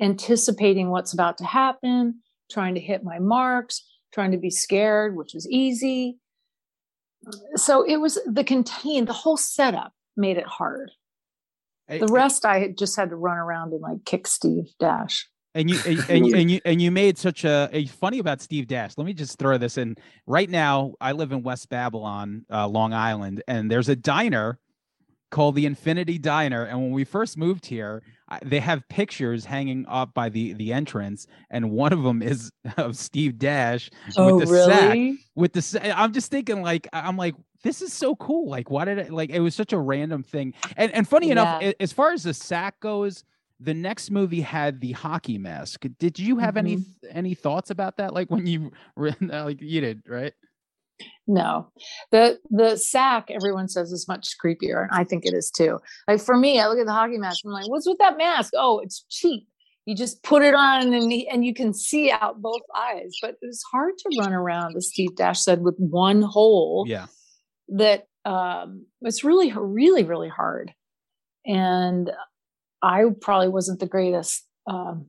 anticipating 0.00 0.90
what's 0.90 1.12
about 1.12 1.38
to 1.38 1.44
happen, 1.44 2.20
trying 2.50 2.74
to 2.74 2.80
hit 2.80 3.02
my 3.02 3.18
marks, 3.18 3.82
trying 4.12 4.30
to 4.32 4.36
be 4.38 4.50
scared, 4.50 5.16
which 5.16 5.32
was 5.34 5.48
easy. 5.48 6.18
So 7.56 7.82
it 7.82 7.96
was 7.96 8.18
the 8.26 8.44
contain, 8.44 9.06
the 9.06 9.12
whole 9.12 9.36
setup 9.36 9.92
made 10.16 10.36
it 10.36 10.46
hard. 10.46 10.90
I- 11.88 11.98
The 11.98 12.06
rest 12.06 12.44
I 12.44 12.58
had 12.60 12.78
just 12.78 12.96
had 12.96 13.10
to 13.10 13.16
run 13.16 13.38
around 13.38 13.72
and 13.72 13.80
like 13.80 14.04
kick 14.04 14.26
Steve 14.26 14.70
Dash. 14.78 15.28
And 15.58 15.68
you 15.70 15.78
and, 15.86 15.98
and, 16.08 16.26
you- 16.26 16.34
and 16.36 16.50
you 16.50 16.60
and 16.64 16.82
you 16.82 16.90
made 16.90 17.18
such 17.18 17.44
a, 17.44 17.68
a 17.72 17.86
funny 17.86 18.18
about 18.18 18.40
Steve 18.40 18.66
Dash. 18.66 18.92
Let 18.96 19.06
me 19.06 19.12
just 19.12 19.38
throw 19.38 19.58
this 19.58 19.76
in. 19.78 19.96
Right 20.26 20.48
now, 20.48 20.94
I 21.00 21.12
live 21.12 21.32
in 21.32 21.42
West 21.42 21.68
Babylon, 21.68 22.44
uh, 22.50 22.66
Long 22.68 22.92
Island, 22.94 23.42
and 23.48 23.70
there's 23.70 23.88
a 23.88 23.96
diner 23.96 24.58
called 25.30 25.54
the 25.56 25.66
Infinity 25.66 26.16
Diner. 26.18 26.64
And 26.64 26.80
when 26.80 26.92
we 26.92 27.04
first 27.04 27.36
moved 27.36 27.66
here, 27.66 28.02
they 28.42 28.60
have 28.60 28.88
pictures 28.88 29.44
hanging 29.44 29.84
up 29.86 30.14
by 30.14 30.28
the 30.30 30.54
the 30.54 30.72
entrance, 30.72 31.26
and 31.50 31.70
one 31.70 31.92
of 31.92 32.02
them 32.02 32.22
is 32.22 32.50
of 32.76 32.96
Steve 32.96 33.38
Dash 33.38 33.90
with 34.16 34.40
the 34.40 34.46
sack. 34.66 34.98
With 35.34 35.52
the, 35.52 35.98
I'm 35.98 36.12
just 36.12 36.30
thinking 36.30 36.62
like 36.62 36.88
I'm 36.92 37.16
like 37.16 37.34
this 37.64 37.82
is 37.82 37.92
so 37.92 38.14
cool. 38.16 38.48
Like 38.48 38.70
why 38.70 38.84
did 38.84 38.98
it 38.98 39.10
like 39.12 39.30
it 39.30 39.40
was 39.40 39.54
such 39.54 39.72
a 39.72 39.78
random 39.78 40.22
thing. 40.22 40.54
And 40.76 40.92
and 40.94 41.06
funny 41.08 41.30
enough, 41.30 41.60
Yeah. 41.62 41.70
a- 41.78 41.82
as 41.82 41.92
far 41.92 42.12
as 42.12 42.22
the 42.22 42.32
sack 42.32 42.78
goes, 42.80 43.24
the 43.60 43.74
next 43.74 44.10
movie 44.10 44.40
had 44.40 44.80
the 44.80 44.92
hockey 44.92 45.38
mask. 45.38 45.84
Did 45.98 46.18
you 46.18 46.38
have 46.38 46.56
any 46.56 46.78
any 47.10 47.34
thoughts 47.34 47.70
about 47.70 47.96
that? 47.96 48.14
Like 48.14 48.30
when 48.30 48.46
you 48.46 48.72
were 48.96 49.14
like 49.20 49.60
you 49.60 49.80
did, 49.80 50.02
right? 50.06 50.32
No, 51.26 51.70
the 52.10 52.38
the 52.50 52.76
sack 52.76 53.30
everyone 53.30 53.68
says 53.68 53.92
is 53.92 54.08
much 54.08 54.34
creepier, 54.44 54.82
and 54.82 54.90
I 54.92 55.04
think 55.04 55.26
it 55.26 55.34
is 55.34 55.50
too. 55.50 55.78
Like 56.06 56.20
for 56.20 56.36
me, 56.36 56.60
I 56.60 56.68
look 56.68 56.78
at 56.78 56.86
the 56.86 56.92
hockey 56.92 57.18
mask. 57.18 57.42
I'm 57.44 57.52
like, 57.52 57.68
what's 57.68 57.86
with 57.86 57.98
that 57.98 58.18
mask? 58.18 58.52
Oh, 58.56 58.80
it's 58.80 59.04
cheap. 59.08 59.46
You 59.86 59.94
just 59.94 60.22
put 60.22 60.42
it 60.42 60.54
on, 60.54 60.92
and 60.92 61.12
and 61.12 61.44
you 61.44 61.54
can 61.54 61.72
see 61.72 62.10
out 62.10 62.40
both 62.40 62.62
eyes. 62.76 63.16
But 63.20 63.36
it 63.42 63.46
was 63.46 63.62
hard 63.70 63.94
to 63.98 64.18
run 64.18 64.32
around, 64.32 64.76
as 64.76 64.88
Steve 64.88 65.16
Dash 65.16 65.40
said, 65.40 65.62
with 65.62 65.76
one 65.78 66.22
hole. 66.22 66.84
Yeah. 66.88 67.06
That 67.68 68.06
um, 68.24 68.86
it's 69.02 69.24
really, 69.24 69.52
really, 69.52 70.04
really 70.04 70.28
hard. 70.28 70.72
And 71.46 72.10
I 72.82 73.04
probably 73.20 73.48
wasn't 73.48 73.80
the 73.80 73.86
greatest. 73.86 74.44
Um, 74.66 75.06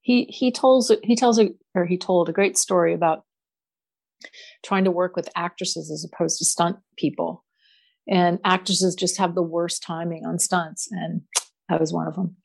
he 0.00 0.24
he 0.24 0.50
tells 0.50 0.92
he 1.02 1.16
tells 1.16 1.38
a 1.38 1.50
or 1.74 1.86
he 1.86 1.96
told 1.96 2.28
a 2.28 2.32
great 2.32 2.58
story 2.58 2.92
about 2.92 3.24
trying 4.62 4.84
to 4.84 4.90
work 4.90 5.16
with 5.16 5.28
actresses 5.34 5.90
as 5.90 6.04
opposed 6.04 6.38
to 6.38 6.44
stunt 6.44 6.76
people. 6.96 7.44
And 8.08 8.40
actresses 8.44 8.94
just 8.94 9.18
have 9.18 9.34
the 9.34 9.42
worst 9.42 9.82
timing 9.82 10.26
on 10.26 10.38
stunts. 10.38 10.88
And 10.90 11.22
I 11.68 11.76
was 11.76 11.92
one 11.92 12.08
of 12.08 12.16
them. 12.16 12.36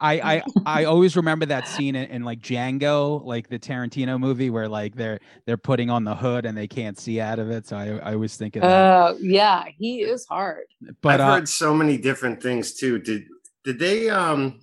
I, 0.00 0.34
I 0.34 0.42
I 0.66 0.84
always 0.84 1.16
remember 1.16 1.46
that 1.46 1.68
scene 1.68 1.94
in, 1.94 2.10
in 2.10 2.24
like 2.24 2.40
Django, 2.40 3.24
like 3.24 3.48
the 3.48 3.60
Tarantino 3.60 4.18
movie, 4.18 4.50
where 4.50 4.68
like 4.68 4.96
they're 4.96 5.20
they're 5.46 5.56
putting 5.56 5.88
on 5.88 6.02
the 6.02 6.16
hood 6.16 6.46
and 6.46 6.58
they 6.58 6.66
can't 6.66 6.98
see 6.98 7.20
out 7.20 7.38
of 7.38 7.48
it. 7.50 7.68
So 7.68 7.76
I 7.76 8.12
I 8.12 8.16
was 8.16 8.36
thinking. 8.36 8.62
of 8.62 8.68
that. 8.68 9.14
Oh, 9.14 9.18
yeah, 9.20 9.64
he 9.78 10.02
is 10.02 10.26
hard. 10.26 10.64
but 11.00 11.14
I've 11.14 11.20
uh, 11.20 11.34
heard 11.36 11.48
so 11.48 11.72
many 11.72 11.96
different 11.96 12.42
things 12.42 12.74
too. 12.74 12.98
Did 12.98 13.24
did 13.64 13.78
they 13.78 14.10
um 14.10 14.60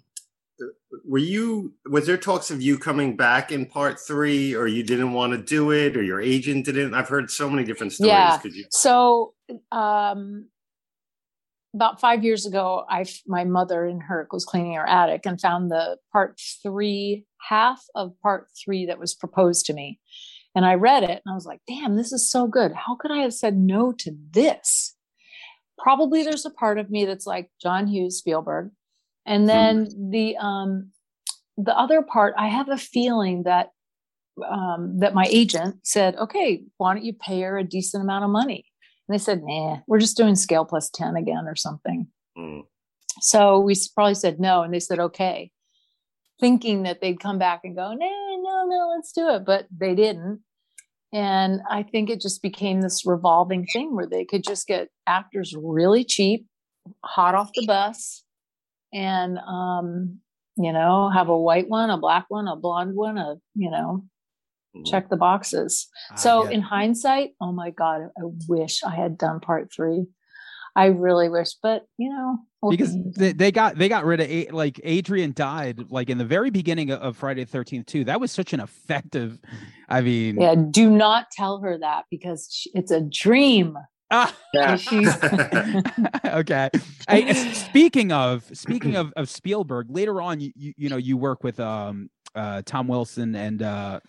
were 1.06 1.18
you 1.18 1.74
was 1.86 2.06
there 2.06 2.18
talks 2.18 2.52
of 2.52 2.62
you 2.62 2.78
coming 2.78 3.16
back 3.16 3.52
in 3.52 3.66
part 3.66 4.00
three 4.00 4.56
or 4.56 4.68
you 4.68 4.84
didn't 4.84 5.14
want 5.14 5.34
to 5.34 5.38
do 5.38 5.72
it 5.72 5.98
or 5.98 6.04
your 6.04 6.22
agent 6.22 6.66
didn't? 6.66 6.94
I've 6.94 7.08
heard 7.08 7.32
so 7.32 7.50
many 7.50 7.66
different 7.66 7.94
stories. 7.94 8.12
Yeah. 8.12 8.38
Could 8.38 8.56
you 8.56 8.66
So, 8.70 9.34
um, 9.72 10.48
about 11.74 12.02
five 12.02 12.24
years 12.24 12.46
ago, 12.46 12.86
I 12.90 13.06
my 13.26 13.46
mother 13.46 13.86
in 13.86 14.02
her 14.02 14.28
was 14.32 14.46
cleaning 14.46 14.74
her 14.74 14.88
attic 14.88 15.26
and 15.26 15.40
found 15.40 15.72
the 15.72 15.98
part 16.12 16.40
three 16.62 17.26
half 17.50 17.82
of 17.96 18.14
part 18.22 18.48
three 18.64 18.86
that 18.86 19.00
was 19.00 19.16
proposed 19.16 19.66
to 19.68 19.74
me, 19.74 20.00
and 20.54 20.66
I 20.66 20.76
read 20.76 21.04
it 21.04 21.22
and 21.26 21.32
I 21.32 21.34
was 21.34 21.46
like, 21.46 21.62
"Damn, 21.68 21.96
this 21.96 22.12
is 22.12 22.30
so 22.30 22.46
good! 22.48 22.74
How 22.74 22.96
could 22.96 23.12
I 23.12 23.20
have 23.20 23.34
said 23.34 23.58
no 23.58 23.94
to 23.94 24.16
this?" 24.32 24.96
Probably 25.78 26.24
there's 26.24 26.46
a 26.46 26.52
part 26.52 26.78
of 26.78 26.92
me 26.92 27.06
that's 27.06 27.26
like 27.26 27.50
John 27.60 27.88
Hughes, 27.88 28.18
Spielberg, 28.18 28.72
and 29.26 29.48
then 29.48 29.88
the 30.12 30.38
um, 30.38 30.92
the 31.58 31.78
other 31.78 32.02
part. 32.02 32.34
I 32.38 32.48
have 32.48 32.70
a 32.70 32.78
feeling 32.78 33.44
that 33.44 33.70
um, 34.50 35.00
that 35.00 35.14
my 35.14 35.28
agent 35.30 35.76
said, 35.84 36.16
"Okay, 36.16 36.64
why 36.78 36.94
don't 36.94 37.06
you 37.06 37.14
pay 37.14 37.42
her 37.42 37.58
a 37.58 37.64
decent 37.64 38.04
amount 38.04 38.26
of 38.26 38.30
money?" 38.30 38.66
And 39.08 39.14
they 39.14 39.22
said, 39.22 39.42
"Nah, 39.44 39.80
we're 39.88 40.00
just 40.00 40.18
doing 40.18 40.36
scale 40.36 40.66
plus 40.66 40.90
ten 40.90 41.16
again 41.16 41.46
or 41.48 41.56
something." 41.56 42.08
Mm. 42.38 42.64
So 43.20 43.60
we 43.60 43.76
probably 43.94 44.16
said 44.16 44.40
no, 44.40 44.64
and 44.64 44.74
they 44.74 44.80
said 44.80 45.00
okay, 45.00 45.52
thinking 46.40 46.84
that 46.84 47.02
they'd 47.02 47.20
come 47.20 47.38
back 47.38 47.62
and 47.64 47.76
go, 47.76 47.94
"No, 47.94 48.38
no, 48.42 48.66
no, 48.68 48.94
let's 48.96 49.12
do 49.12 49.30
it," 49.30 49.46
but 49.46 49.68
they 49.72 49.96
didn't. 49.96 50.42
And 51.14 51.60
I 51.70 51.84
think 51.84 52.10
it 52.10 52.22
just 52.22 52.42
became 52.42 52.82
this 52.82 53.06
revolving 53.06 53.66
thing 53.66 53.96
where 53.96 54.08
they 54.08 54.24
could 54.24 54.46
just 54.46 54.66
get 54.66 54.88
actors 55.08 55.54
really 55.58 56.06
cheap, 56.06 56.46
hot 57.04 57.36
off 57.36 57.52
the 57.54 57.66
bus, 57.66 58.24
and 58.94 59.38
um, 59.40 60.20
you 60.58 60.74
know, 60.74 61.10
have 61.10 61.30
a 61.30 61.38
white 61.38 61.70
one, 61.70 61.90
a 61.90 61.98
black 61.98 62.26
one, 62.30 62.48
a 62.48 62.56
blonde 62.56 62.96
one, 62.96 63.18
a 63.18 63.36
you 63.56 63.72
know, 63.72 64.04
Mhm. 64.76 64.86
check 64.86 65.10
the 65.10 65.18
boxes. 65.18 65.88
I 66.12 66.16
So 66.16 66.48
in 66.48 66.62
hindsight, 66.62 67.32
oh 67.42 67.52
my 67.52 67.72
god, 67.72 68.04
I 68.18 68.22
wish 68.48 68.84
I 68.84 68.96
had 68.96 69.18
done 69.18 69.40
part 69.40 69.72
three. 69.74 70.06
I 70.76 70.86
really 70.86 71.28
wish, 71.28 71.56
but 71.62 71.86
you 71.98 72.10
know, 72.10 72.40
because 72.70 72.96
they, 73.18 73.34
they 73.34 73.52
got 73.52 73.78
they 73.78 73.90
got 73.90 74.06
rid 74.06 74.22
of 74.22 74.30
A- 74.30 74.48
like 74.52 74.80
Adrian 74.84 75.34
died 75.34 75.92
like 75.92 76.10
in 76.10 76.18
the 76.18 76.24
very 76.26 76.50
beginning 76.50 76.92
of, 76.92 77.18
Friday 77.18 77.44
the 77.44 77.52
Thirteenth 77.52 77.88
two. 77.88 78.06
That 78.06 78.22
was 78.22 78.32
such 78.32 78.54
an 78.54 78.62
effective. 78.62 79.38
I 79.90 80.00
mean, 80.00 80.40
yeah, 80.40 80.56
do 80.56 80.90
not 80.90 81.30
tell 81.32 81.60
her 81.60 81.78
that 81.80 82.06
because 82.10 82.66
it's 82.74 82.92
a 82.92 83.02
dream. 83.02 83.78
Ah, 84.12 84.36
Yeah. 84.54 84.76
Okay. 86.26 86.70
I, 87.08 87.22
s- 87.22 87.66
speaking 87.66 88.12
of 88.12 88.46
speaking 88.54 88.96
of, 88.96 89.12
of 89.16 89.30
Spielberg, 89.30 89.88
later 89.90 90.22
on, 90.22 90.40
you, 90.40 90.52
you 90.56 90.74
you 90.78 90.90
know 90.90 90.98
you 90.98 91.18
work 91.18 91.44
with 91.44 91.60
um 91.60 92.10
uh 92.36 92.62
Tom 92.66 92.88
Wilson 92.88 93.36
and 93.36 93.62
uh 93.62 94.00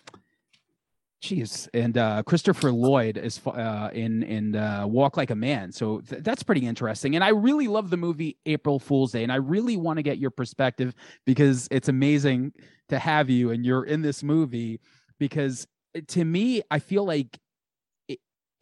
Jeez, 1.21 1.69
and 1.73 1.97
uh, 1.97 2.21
Christopher 2.23 2.69
Lloyd 2.73 3.17
is 3.17 3.39
uh, 3.47 3.89
in 3.93 4.23
in 4.23 4.57
uh, 4.57 4.85
Walk 4.85 5.15
Like 5.15 5.29
a 5.31 5.35
Man, 5.35 5.71
so 5.71 6.01
th- 6.01 6.21
that's 6.21 6.43
pretty 6.43 6.67
interesting. 6.67 7.15
And 7.15 7.23
I 7.23 7.29
really 7.29 7.69
love 7.69 7.89
the 7.89 7.95
movie 7.95 8.37
April 8.45 8.77
Fool's 8.77 9.13
Day, 9.13 9.23
and 9.23 9.31
I 9.31 9.37
really 9.37 9.77
want 9.77 9.99
to 9.99 10.03
get 10.03 10.17
your 10.17 10.31
perspective 10.31 10.93
because 11.25 11.69
it's 11.71 11.87
amazing 11.87 12.51
to 12.89 12.99
have 12.99 13.29
you 13.29 13.51
and 13.51 13.65
you're 13.65 13.85
in 13.85 14.01
this 14.01 14.21
movie. 14.21 14.81
Because 15.17 15.65
uh, 15.95 16.01
to 16.09 16.25
me, 16.25 16.61
I 16.69 16.79
feel 16.79 17.05
like 17.05 17.27
i- 17.33 17.39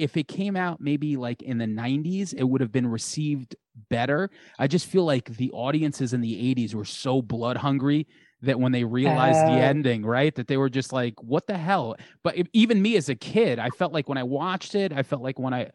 if 0.02 0.18
it 0.18 0.28
came 0.28 0.56
out 0.56 0.82
maybe 0.82 1.16
like 1.16 1.42
in 1.44 1.58
the 1.60 1.68
90s, 1.68 2.34
it 2.34 2.44
would 2.44 2.62
have 2.62 2.72
been 2.72 2.88
received 2.88 3.56
better. 3.90 4.30
I 4.60 4.68
just 4.68 4.88
feel 4.88 5.06
like 5.06 5.26
the 5.38 5.52
audiences 5.52 6.14
in 6.14 6.22
the 6.22 6.34
80s 6.56 6.74
were 6.74 6.86
so 6.86 7.22
blood 7.22 7.58
hungry 7.58 8.08
that 8.42 8.60
when 8.60 8.72
they 8.72 8.84
realized 8.84 9.46
the 9.46 9.60
Oh. 9.60 9.62
ending, 9.62 10.04
right, 10.04 10.34
that 10.36 10.48
they 10.48 10.58
were 10.58 10.70
just 10.70 10.92
like, 10.92 11.14
what 11.22 11.46
the 11.46 11.58
hell? 11.58 11.96
But 12.24 12.36
even 12.54 12.82
me 12.82 12.96
as 12.98 13.10
a 13.10 13.16
kid, 13.16 13.60
I 13.60 13.70
felt 13.70 13.94
like 13.94 14.10
when 14.10 14.18
I 14.18 14.24
watched 14.24 14.74
it, 14.74 14.92
I 14.92 15.04
felt 15.04 15.22
like 15.22 15.38
when 15.38 15.54
I, 15.54 15.70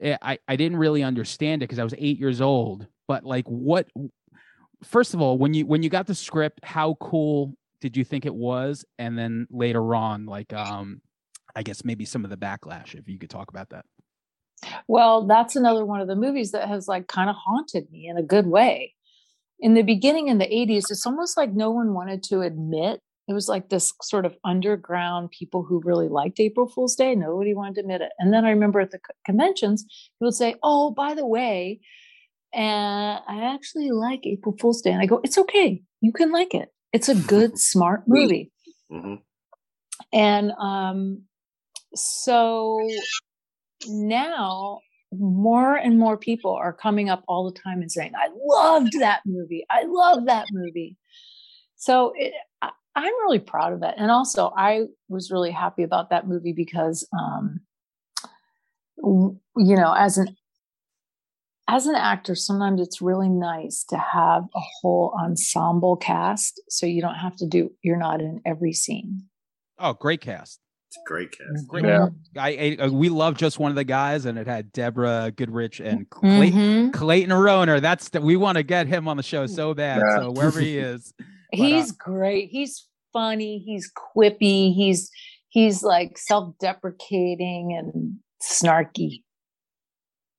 eh, 0.00 0.16
I, 0.20 0.38
I 0.46 0.56
didn't 0.56 0.78
really 0.78 1.02
understand 1.02 1.62
it 1.62 1.66
because 1.68 1.78
I 1.78 1.84
was 1.84 1.94
eight 1.96 2.18
years 2.18 2.42
old. 2.42 2.86
But 3.08 3.24
like, 3.24 3.46
what? 3.46 3.88
First 4.84 5.14
of 5.14 5.20
all, 5.20 5.38
when 5.38 5.54
you 5.54 5.66
when 5.66 5.82
you 5.82 5.90
got 5.90 6.06
the 6.06 6.14
script, 6.14 6.60
how 6.64 6.94
cool 7.00 7.54
did 7.80 7.96
you 7.96 8.04
think 8.04 8.26
it 8.26 8.34
was? 8.34 8.84
And 8.98 9.18
then 9.18 9.46
later 9.50 9.94
on, 9.94 10.26
like, 10.26 10.52
um, 10.52 11.00
I 11.56 11.62
guess 11.62 11.84
maybe 11.84 12.04
some 12.04 12.24
of 12.24 12.30
the 12.30 12.36
backlash, 12.36 12.94
if 12.94 13.08
you 13.08 13.18
could 13.18 13.30
talk 13.30 13.50
about 13.50 13.70
that. 13.70 13.84
well, 14.88 15.26
that's 15.26 15.56
another 15.56 15.84
one 15.84 16.00
of 16.00 16.08
the 16.08 16.16
movies 16.16 16.52
that 16.52 16.68
has 16.68 16.88
like 16.88 17.08
kind 17.08 17.30
of 17.30 17.36
haunted 17.36 17.90
me 17.90 18.08
in 18.08 18.16
a 18.16 18.22
good 18.22 18.46
way. 18.46 18.94
in 19.58 19.74
the 19.74 19.82
beginning 19.82 20.28
in 20.28 20.38
the 20.38 20.46
80s, 20.46 20.90
it's 20.90 21.06
almost 21.06 21.36
like 21.36 21.52
no 21.52 21.70
one 21.70 21.92
wanted 21.92 22.22
to 22.24 22.40
admit 22.40 23.00
it 23.30 23.32
was 23.32 23.48
like 23.48 23.68
this 23.68 23.92
sort 24.02 24.26
of 24.26 24.36
underground 24.42 25.30
people 25.30 25.62
who 25.62 25.80
really 25.84 26.08
liked 26.08 26.40
April 26.40 26.66
Fool's 26.66 26.96
Day. 26.96 27.14
Nobody 27.14 27.54
wanted 27.54 27.74
to 27.76 27.80
admit 27.82 28.00
it. 28.00 28.10
And 28.18 28.34
then 28.34 28.44
I 28.44 28.50
remember 28.50 28.80
at 28.80 28.90
the 28.90 28.98
conventions, 29.24 29.84
people 29.84 30.26
would 30.26 30.34
say, 30.34 30.56
Oh, 30.64 30.90
by 30.90 31.14
the 31.14 31.24
way, 31.24 31.80
and 32.52 33.20
I 33.28 33.54
actually 33.54 33.92
like 33.92 34.26
April 34.26 34.56
Fool's 34.58 34.82
Day. 34.82 34.90
And 34.90 35.00
I 35.00 35.06
go, 35.06 35.20
It's 35.22 35.38
okay. 35.38 35.80
You 36.00 36.12
can 36.12 36.32
like 36.32 36.54
it. 36.54 36.70
It's 36.92 37.08
a 37.08 37.14
good, 37.28 37.56
smart 37.56 38.02
movie. 38.08 38.50
Mm-hmm. 38.90 39.14
And 40.12 40.50
um, 40.58 41.22
so 41.94 42.88
now 43.86 44.80
more 45.12 45.74
and 45.74 45.98
more 45.98 46.16
people 46.16 46.52
are 46.52 46.72
coming 46.72 47.10
up 47.10 47.24
all 47.26 47.50
the 47.50 47.58
time 47.58 47.80
and 47.80 47.90
saying, 47.90 48.12
I 48.16 48.28
loved 48.44 48.92
that 49.00 49.22
movie. 49.26 49.66
I 49.68 49.84
love 49.86 50.26
that 50.26 50.46
movie. 50.52 50.96
So 51.76 52.12
it, 52.16 52.32
I, 52.62 52.70
am 52.96 53.12
really 53.22 53.38
proud 53.38 53.72
of 53.72 53.82
it. 53.82 53.94
And 53.96 54.10
also, 54.10 54.52
I 54.56 54.84
was 55.08 55.30
really 55.30 55.50
happy 55.50 55.82
about 55.82 56.10
that 56.10 56.28
movie 56.28 56.52
because, 56.52 57.06
um, 57.18 57.60
you 59.02 59.40
know, 59.56 59.94
as 59.94 60.18
an 60.18 60.36
as 61.66 61.86
an 61.86 61.94
actor, 61.94 62.34
sometimes 62.34 62.80
it's 62.80 63.00
really 63.00 63.28
nice 63.28 63.84
to 63.84 63.96
have 63.96 64.42
a 64.42 64.60
whole 64.60 65.14
ensemble 65.22 65.96
cast, 65.96 66.60
so 66.68 66.84
you 66.84 67.00
don't 67.00 67.14
have 67.14 67.36
to 67.36 67.46
do. 67.46 67.70
You're 67.82 67.96
not 67.96 68.20
in 68.20 68.40
every 68.44 68.72
scene. 68.72 69.22
Oh, 69.78 69.94
great 69.94 70.20
cast! 70.20 70.60
It's 70.90 70.96
a 70.96 71.06
great 71.06 71.30
cast. 71.30 71.68
Great. 71.68 71.84
Yeah. 71.84 72.08
I, 72.36 72.76
I, 72.80 72.88
we 72.88 73.10
love 73.10 73.36
just 73.36 73.60
one 73.60 73.70
of 73.70 73.76
the 73.76 73.84
guys, 73.84 74.24
and 74.24 74.36
it 74.36 74.48
had 74.48 74.72
Deborah 74.72 75.32
Goodrich 75.36 75.78
and 75.78 76.10
Clay, 76.10 76.50
mm-hmm. 76.50 76.90
Clayton 76.90 77.30
Rohner. 77.30 77.80
That's 77.80 78.08
the, 78.08 78.20
we 78.20 78.34
want 78.34 78.56
to 78.56 78.64
get 78.64 78.88
him 78.88 79.06
on 79.06 79.16
the 79.16 79.22
show 79.22 79.46
so 79.46 79.72
bad. 79.72 80.02
Yeah. 80.04 80.18
So 80.18 80.32
wherever 80.32 80.58
he 80.58 80.78
is, 80.78 81.14
he's 81.52 81.92
but, 81.92 82.10
uh, 82.10 82.10
great. 82.10 82.50
He's 82.50 82.88
funny. 83.12 83.58
He's 83.58 83.88
quippy. 83.92 84.74
He's 84.74 85.08
he's 85.50 85.84
like 85.84 86.18
self-deprecating 86.18 87.72
and 87.72 88.16
snarky. 88.42 89.22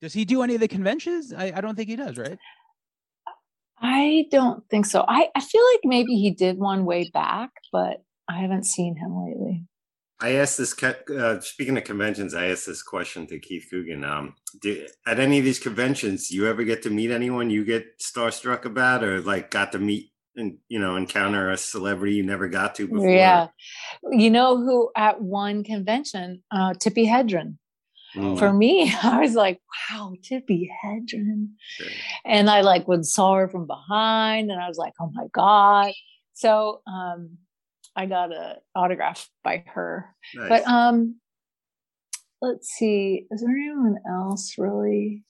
Does 0.01 0.12
he 0.12 0.25
do 0.25 0.41
any 0.41 0.55
of 0.55 0.60
the 0.60 0.67
conventions? 0.67 1.31
I, 1.31 1.53
I 1.55 1.62
don't 1.62 1.77
think 1.77 1.88
he 1.88 1.96
does, 1.96 2.17
right? 2.17 2.38
I 3.79 4.27
don't 4.31 4.67
think 4.70 4.86
so. 4.86 5.05
I, 5.08 5.29
I 5.34 5.39
feel 5.39 5.63
like 5.74 5.81
maybe 5.86 6.15
he 6.15 6.31
did 6.31 6.58
one 6.58 6.84
way 6.84 7.10
back, 7.13 7.51
but 7.72 8.03
I 8.27 8.39
haven't 8.39 8.65
seen 8.65 8.98
him 8.98 9.15
lately. 9.15 9.65
I 10.22 10.34
asked 10.34 10.58
this. 10.58 10.75
Uh, 10.84 11.40
speaking 11.42 11.78
of 11.78 11.84
conventions, 11.84 12.34
I 12.34 12.48
asked 12.48 12.68
this 12.68 12.84
question 12.84 13.25
to 13.28 13.40
Keith 13.40 13.68
Coogan. 13.72 14.04
Um, 14.04 14.36
do, 14.62 14.86
at 15.08 15.20
any 15.20 15.40
of 15.40 15.46
these 15.46 15.60
conventions, 15.60 16.30
you 16.30 16.48
ever 16.48 16.63
get 16.63 16.84
to 16.84 16.90
meet 16.90 17.10
anyone 17.10 17.50
you 17.50 17.66
get 17.66 18.00
starstruck 18.00 18.66
about, 18.66 19.04
or 19.04 19.22
like 19.22 19.50
got 19.50 19.72
to 19.72 19.80
meet 19.80 20.12
and 20.36 20.58
you 20.70 20.80
know 20.80 20.96
encounter 20.96 21.50
a 21.50 21.58
celebrity 21.58 22.16
you 22.16 22.24
never 22.24 22.48
got 22.48 22.75
to 22.75 22.88
before? 22.88 23.10
Yeah, 23.10 23.48
you 24.12 24.30
know 24.30 24.58
who 24.58 24.92
at 24.96 25.22
one 25.22 25.63
convention, 25.63 26.44
uh, 26.51 26.74
Tippi 26.74 27.08
Hedren. 27.08 27.58
Mm. 28.16 28.38
For 28.38 28.53
me, 28.53 28.94
I 29.03 29.22
was 29.22 29.34
like, 29.34 29.60
"Wow, 29.90 30.14
Tippi 30.22 30.68
Hedren," 30.84 31.50
and 32.25 32.50
I 32.50 32.62
like 32.62 32.88
would 32.88 33.05
saw 33.05 33.36
her 33.36 33.48
from 33.48 33.66
behind, 33.66 34.51
and 34.51 34.62
I 34.62 34.68
was 34.68 34.77
like, 34.77 34.94
"Oh 35.00 35.10
my 35.14 35.27
god!" 35.34 35.94
So 36.34 36.81
um, 36.86 37.38
I 37.96 38.06
got 38.06 38.32
a 38.32 38.58
autograph 38.75 39.30
by 39.44 39.64
her. 39.68 40.16
Nice. 40.36 40.50
But 40.50 40.68
um 40.68 41.16
let's 42.42 42.70
see, 42.70 43.27
is 43.30 43.42
there 43.42 43.56
anyone 43.56 43.98
else 44.10 44.56
really? 44.58 45.24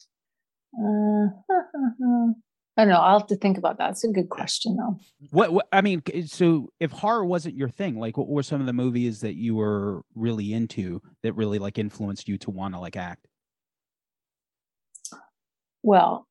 Uh, 0.78 1.28
I 2.78 2.84
don't 2.84 2.90
know. 2.90 3.00
I'll 3.00 3.20
have 3.20 3.28
to 3.28 3.36
think 3.36 3.58
about 3.58 3.78
that. 3.80 3.92
It's 3.92 4.06
a 4.06 4.08
good 4.08 4.30
question, 4.30 4.78
though. 4.78 4.98
What, 5.32 5.52
what, 5.52 5.68
I 5.74 5.82
mean, 5.82 6.02
so 6.26 6.72
if 6.80 6.92
horror 6.92 7.26
wasn't 7.26 7.56
your 7.58 7.68
thing, 7.68 8.00
like 8.00 8.18
what 8.18 8.30
were 8.30 8.44
some 8.44 8.62
of 8.62 8.68
the 8.68 8.74
movies 8.74 9.20
that 9.22 9.36
you 9.36 9.56
were 9.56 10.04
really 10.16 10.54
into 10.54 11.02
that 11.22 11.34
really 11.34 11.60
like 11.60 11.78
influenced 11.78 12.30
you 12.30 12.38
to 12.40 12.50
want 12.50 12.74
to 12.74 12.80
like 12.80 12.96
act? 12.96 13.28
Well, 15.84 16.28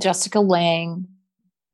Jessica 0.00 0.40
Lange, 0.40 1.08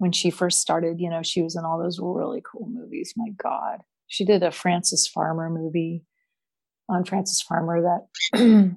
when 0.02 0.10
she 0.10 0.30
first 0.30 0.58
started, 0.58 0.98
you 0.98 1.08
know, 1.08 1.22
she 1.22 1.42
was 1.42 1.54
in 1.54 1.64
all 1.64 1.78
those 1.78 2.00
really 2.02 2.42
cool 2.44 2.66
movies. 2.68 3.14
My 3.16 3.28
God. 3.40 3.78
She 4.08 4.24
did 4.24 4.42
a 4.42 4.50
Frances 4.50 5.06
Farmer 5.06 5.48
movie 5.48 6.02
on 6.88 7.04
Frances 7.04 7.40
Farmer 7.40 7.80
that 7.82 8.08
do 8.36 8.74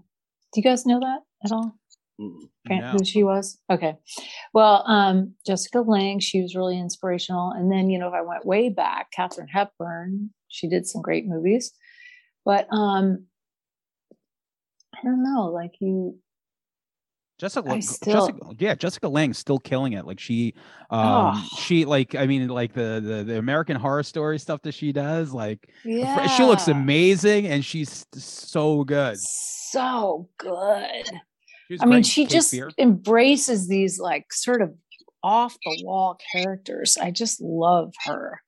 you 0.56 0.62
guys 0.62 0.86
know 0.86 1.00
that 1.00 1.22
at 1.44 1.52
all? 1.52 1.76
No. 2.70 2.92
Who 2.92 3.04
she 3.04 3.24
was? 3.24 3.58
Okay. 3.72 3.98
Well, 4.54 4.84
um, 4.86 5.34
Jessica 5.48 5.82
Lange, 5.82 6.20
she 6.20 6.44
was 6.44 6.56
really 6.56 6.78
inspirational. 6.78 7.50
And 7.50 7.72
then, 7.72 7.90
you 7.90 7.98
know, 7.98 8.10
if 8.10 8.14
I 8.14 8.22
went 8.22 8.46
way 8.46 8.70
back, 8.70 9.08
Katharine 9.12 9.48
Hepburn, 9.48 10.30
she 10.50 10.70
did 10.70 10.86
some 10.86 11.02
great 11.02 11.26
movies. 11.26 11.72
But 12.46 12.68
um, 12.72 13.26
I 14.94 15.00
don't 15.02 15.24
know, 15.24 15.46
like 15.46 15.72
you 15.80 16.20
Jessica, 17.38 17.82
still, 17.82 18.28
Jessica, 18.28 18.56
yeah, 18.60 18.76
Jessica 18.76 19.10
Lange's 19.10 19.38
still 19.38 19.60
killing 19.60 19.94
it. 19.94 20.06
Like 20.06 20.22
she, 20.22 20.54
um, 20.90 21.34
oh. 21.36 21.48
she 21.60 21.84
like, 21.84 22.16
I 22.16 22.28
mean, 22.28 22.48
like 22.48 22.74
the, 22.74 23.02
the 23.04 23.24
the 23.26 23.38
American 23.38 23.76
Horror 23.76 24.04
Story 24.04 24.40
stuff 24.40 24.62
that 24.62 24.74
she 24.74 24.94
does, 24.94 25.34
like, 25.34 25.70
yeah. 25.84 26.28
she 26.28 26.44
looks 26.44 26.70
amazing, 26.70 27.48
and 27.48 27.66
she's 27.66 28.06
so 28.14 28.86
good, 28.86 29.18
so 29.20 30.30
good. 30.38 31.04
I 31.82 31.86
mean, 31.86 32.04
she 32.04 32.24
Kate 32.24 32.32
just 32.32 32.52
Fear. 32.52 32.72
embraces 32.78 33.68
these 33.68 34.00
like 34.00 34.32
sort 34.32 34.62
of 34.62 34.74
off 35.22 35.58
the 35.66 35.82
wall 35.84 36.18
characters. 36.32 36.98
I 37.02 37.12
just 37.12 37.42
love 37.42 37.94
her, 38.06 38.40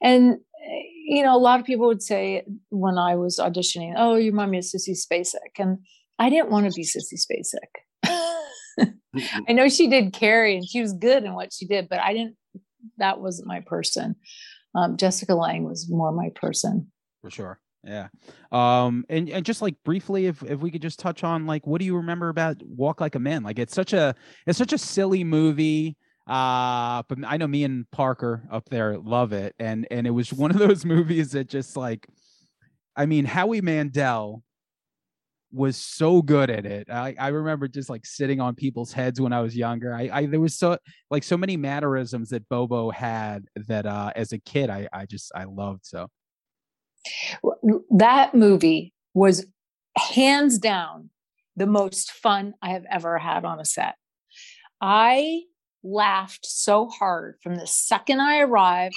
and 0.00 0.34
eh, 0.34 0.82
you 1.08 1.24
know, 1.24 1.34
a 1.34 1.38
lot 1.38 1.58
of 1.58 1.66
people 1.66 1.88
would 1.88 2.02
say 2.02 2.44
when 2.68 2.96
I 2.96 3.16
was 3.16 3.40
auditioning, 3.40 3.94
"Oh, 3.96 4.14
you 4.14 4.30
remind 4.30 4.52
me 4.52 4.58
of 4.58 4.64
Sissy 4.64 4.96
Spacek," 4.96 5.58
and 5.58 5.78
I 6.16 6.30
didn't 6.30 6.50
want 6.50 6.66
to 6.66 6.72
be 6.72 6.84
Sissy 6.84 7.14
Spacek. 7.14 7.82
I 8.06 9.52
know 9.52 9.68
she 9.68 9.88
did 9.88 10.12
Carrie 10.12 10.56
and 10.56 10.66
she 10.66 10.80
was 10.80 10.92
good 10.92 11.24
in 11.24 11.34
what 11.34 11.52
she 11.52 11.66
did, 11.66 11.88
but 11.88 12.00
I 12.00 12.12
didn't, 12.12 12.36
that 12.98 13.20
wasn't 13.20 13.48
my 13.48 13.60
person. 13.60 14.16
Um, 14.74 14.96
Jessica 14.96 15.34
Lange 15.34 15.64
was 15.64 15.88
more 15.88 16.12
my 16.12 16.30
person. 16.34 16.90
For 17.22 17.30
sure. 17.30 17.60
Yeah. 17.84 18.08
Um, 18.52 19.04
and, 19.08 19.28
and 19.28 19.44
just 19.44 19.62
like 19.62 19.74
briefly, 19.84 20.26
if, 20.26 20.42
if 20.42 20.60
we 20.60 20.70
could 20.70 20.82
just 20.82 20.98
touch 20.98 21.24
on 21.24 21.46
like, 21.46 21.66
what 21.66 21.78
do 21.78 21.86
you 21.86 21.96
remember 21.96 22.28
about 22.28 22.62
Walk 22.62 23.00
Like 23.00 23.14
a 23.14 23.18
Man? 23.18 23.42
Like 23.42 23.58
it's 23.58 23.74
such 23.74 23.92
a, 23.92 24.14
it's 24.46 24.58
such 24.58 24.72
a 24.72 24.78
silly 24.78 25.24
movie. 25.24 25.96
Uh, 26.26 27.02
but 27.08 27.18
I 27.26 27.38
know 27.38 27.48
me 27.48 27.64
and 27.64 27.90
Parker 27.90 28.46
up 28.52 28.68
there 28.68 28.98
love 28.98 29.32
it. 29.32 29.54
And, 29.58 29.88
and 29.90 30.06
it 30.06 30.10
was 30.10 30.32
one 30.32 30.50
of 30.50 30.58
those 30.58 30.84
movies 30.84 31.32
that 31.32 31.48
just 31.48 31.76
like, 31.76 32.06
I 32.94 33.06
mean, 33.06 33.24
Howie 33.24 33.62
Mandel 33.62 34.42
was 35.52 35.76
so 35.76 36.22
good 36.22 36.50
at 36.50 36.64
it. 36.64 36.88
I, 36.90 37.14
I 37.18 37.28
remember 37.28 37.68
just 37.68 37.90
like 37.90 38.06
sitting 38.06 38.40
on 38.40 38.54
people's 38.54 38.92
heads 38.92 39.20
when 39.20 39.32
I 39.32 39.40
was 39.40 39.56
younger. 39.56 39.94
I, 39.94 40.10
I 40.12 40.26
there 40.26 40.40
was 40.40 40.58
so 40.58 40.78
like 41.10 41.24
so 41.24 41.36
many 41.36 41.56
mannerisms 41.56 42.30
that 42.30 42.48
Bobo 42.48 42.90
had 42.90 43.46
that 43.66 43.86
uh 43.86 44.12
as 44.14 44.32
a 44.32 44.38
kid 44.38 44.70
I 44.70 44.88
I 44.92 45.06
just 45.06 45.32
I 45.34 45.44
loved 45.44 45.84
so. 45.84 46.08
That 47.90 48.34
movie 48.34 48.92
was 49.14 49.46
hands 49.96 50.58
down 50.58 51.10
the 51.56 51.66
most 51.66 52.12
fun 52.12 52.54
I 52.62 52.70
have 52.70 52.84
ever 52.90 53.18
had 53.18 53.44
on 53.44 53.58
a 53.58 53.64
set. 53.64 53.96
I 54.80 55.42
laughed 55.82 56.46
so 56.46 56.88
hard 56.88 57.36
from 57.42 57.56
the 57.56 57.66
second 57.66 58.20
I 58.20 58.40
arrived 58.40 58.94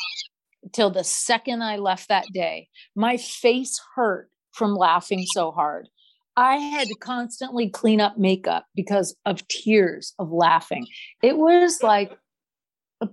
till 0.71 0.89
the 0.89 1.03
second 1.03 1.61
I 1.61 1.77
left 1.77 2.09
that 2.09 2.25
day. 2.33 2.69
My 2.95 3.17
face 3.17 3.79
hurt 3.95 4.29
from 4.51 4.75
laughing 4.75 5.25
so 5.33 5.51
hard. 5.51 5.89
I 6.35 6.55
had 6.57 6.87
to 6.87 6.95
constantly 6.95 7.69
clean 7.69 8.01
up 8.01 8.17
makeup 8.17 8.65
because 8.75 9.15
of 9.25 9.47
tears 9.47 10.13
of 10.17 10.31
laughing. 10.31 10.87
It 11.21 11.37
was 11.37 11.83
like 11.83 12.17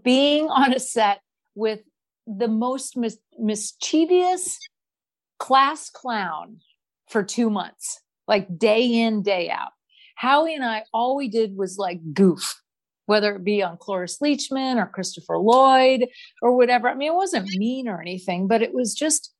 being 0.03 0.49
on 0.49 0.73
a 0.73 0.81
set 0.81 1.21
with 1.55 1.81
the 2.27 2.49
most 2.49 2.97
mis- 2.97 3.19
mischievous 3.39 4.59
class 5.39 5.91
clown 5.91 6.59
for 7.09 7.23
two 7.23 7.51
months, 7.51 8.01
like 8.29 8.59
day 8.59 9.01
in, 9.03 9.23
day 9.23 9.51
out. 9.51 9.73
Howie 10.17 10.55
and 10.55 10.65
I, 10.65 10.85
all 10.93 11.17
we 11.17 11.29
did 11.29 11.57
was 11.57 11.79
like 11.79 11.99
goof, 12.13 12.61
whether 13.07 13.35
it 13.35 13.45
be 13.45 13.63
on 13.63 13.79
Cloris 13.79 14.19
Leachman 14.19 14.77
or 14.77 14.87
Christopher 14.87 15.39
Lloyd 15.39 16.07
or 16.43 16.57
whatever. 16.57 16.89
I 16.89 16.95
mean, 16.95 17.13
it 17.13 17.17
wasn't 17.17 17.49
mean 17.57 17.89
or 17.89 18.01
anything, 18.01 18.47
but 18.47 18.63
it 18.63 18.73
was 18.73 18.95
just 18.95 19.33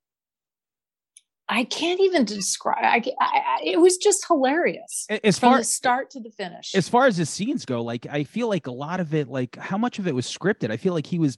I 1.53 1.65
can't 1.65 2.01
even 2.01 2.25
describe. 2.25 2.79
I, 2.81 3.03
I, 3.21 3.61
it 3.65 3.81
was 3.81 3.97
just 3.97 4.25
hilarious 4.25 5.07
as 5.25 5.37
far 5.37 5.55
from 5.55 5.61
the 5.61 5.65
start 5.65 6.11
to 6.11 6.21
the 6.21 6.31
finish. 6.31 6.77
As 6.77 6.89
far 6.89 7.07
as 7.07 7.17
the 7.17 7.27
scenes 7.27 7.65
go, 7.65 7.83
like 7.83 8.07
I 8.09 8.23
feel 8.23 8.49
like 8.49 8.69
a 8.69 8.73
lot 8.73 9.01
of 9.01 9.13
it, 9.15 9.29
like 9.29 9.57
how 9.57 9.77
much 9.77 9.99
of 9.99 10.07
it 10.07 10.15
was 10.15 10.27
scripted. 10.27 10.71
I 10.71 10.77
feel 10.77 10.95
like 10.95 11.07
he 11.07 11.19
was 11.19 11.37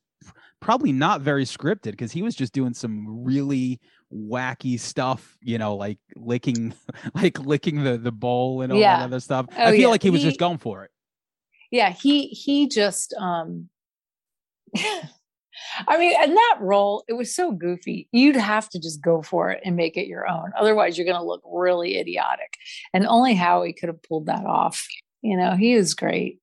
probably 0.60 0.92
not 0.92 1.22
very 1.22 1.46
scripted 1.46 1.92
because 1.92 2.12
he 2.12 2.20
was 2.20 2.34
just 2.34 2.52
doing 2.52 2.74
some 2.74 3.24
really 3.24 3.80
wacky 4.12 4.78
stuff. 4.78 5.38
You 5.40 5.56
know, 5.56 5.76
like 5.76 5.98
licking, 6.14 6.74
like 7.14 7.38
licking 7.38 7.82
the 7.82 7.96
the 7.96 8.12
bowl 8.12 8.60
and 8.60 8.70
all 8.70 8.78
yeah. 8.78 8.98
that 8.98 9.04
other 9.04 9.20
stuff. 9.20 9.46
Oh, 9.56 9.62
I 9.62 9.70
feel 9.70 9.80
yeah. 9.80 9.88
like 9.88 10.02
he 10.02 10.10
was 10.10 10.20
he, 10.20 10.28
just 10.28 10.38
going 10.38 10.58
for 10.58 10.84
it. 10.84 10.90
Yeah, 11.70 11.90
he 11.90 12.26
he 12.26 12.68
just 12.68 13.14
um 13.14 13.70
I 15.88 15.98
mean, 15.98 16.14
and 16.20 16.36
that 16.36 16.56
role, 16.60 17.04
it 17.08 17.14
was 17.14 17.34
so 17.34 17.52
goofy. 17.52 18.08
You'd 18.12 18.36
have 18.36 18.68
to 18.70 18.80
just 18.80 19.00
go 19.02 19.22
for 19.22 19.50
it 19.50 19.60
and 19.64 19.76
make 19.76 19.96
it 19.96 20.06
your 20.06 20.28
own. 20.28 20.52
Otherwise, 20.58 20.96
you're 20.96 21.04
going 21.06 21.18
to 21.18 21.24
look 21.24 21.42
really 21.44 21.98
idiotic. 21.98 22.56
And 22.92 23.06
only 23.06 23.34
Howie 23.34 23.72
could 23.72 23.88
have 23.88 24.02
pulled 24.02 24.26
that 24.26 24.44
off. 24.44 24.86
You 25.22 25.36
know, 25.36 25.52
he 25.56 25.72
is 25.72 25.94
great. 25.94 26.40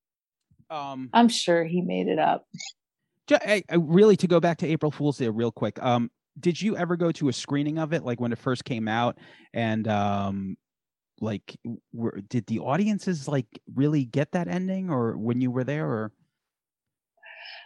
Um, 0.70 1.10
I'm 1.13 1.30
sure 1.30 1.63
he 1.63 1.82
made 1.82 2.08
it 2.08 2.20
up. 2.20 2.48
I, 3.32 3.63
I 3.70 3.76
really, 3.76 4.15
to 4.18 4.28
go 4.28 4.39
back 4.39 4.58
to 4.60 4.68
April 4.68 4.92
Fool's 4.92 5.18
Day 5.18 5.30
real 5.30 5.52
quick. 5.52 5.82
Um, 5.84 6.10
did 6.39 6.62
you 6.62 6.78
ever 6.78 6.96
go 6.96 7.12
to 7.12 7.30
a 7.30 7.34
screening 7.34 7.78
of 7.78 7.94
it, 7.94 8.04
like 8.04 8.20
when 8.20 8.32
it 8.32 8.39
first 8.39 8.65
came 8.65 8.88
out, 8.88 9.18
and 9.54 9.88
um, 9.88 10.58
like, 11.20 11.58
were, 11.94 12.22
did 12.30 12.48
the 12.48 12.60
audiences 12.60 13.28
like 13.28 13.48
really 13.76 14.06
get 14.06 14.32
that 14.32 14.48
ending, 14.48 14.89
or 14.89 15.18
when 15.18 15.42
you 15.42 15.52
were 15.52 15.63
there, 15.63 15.88
or? 15.88 16.12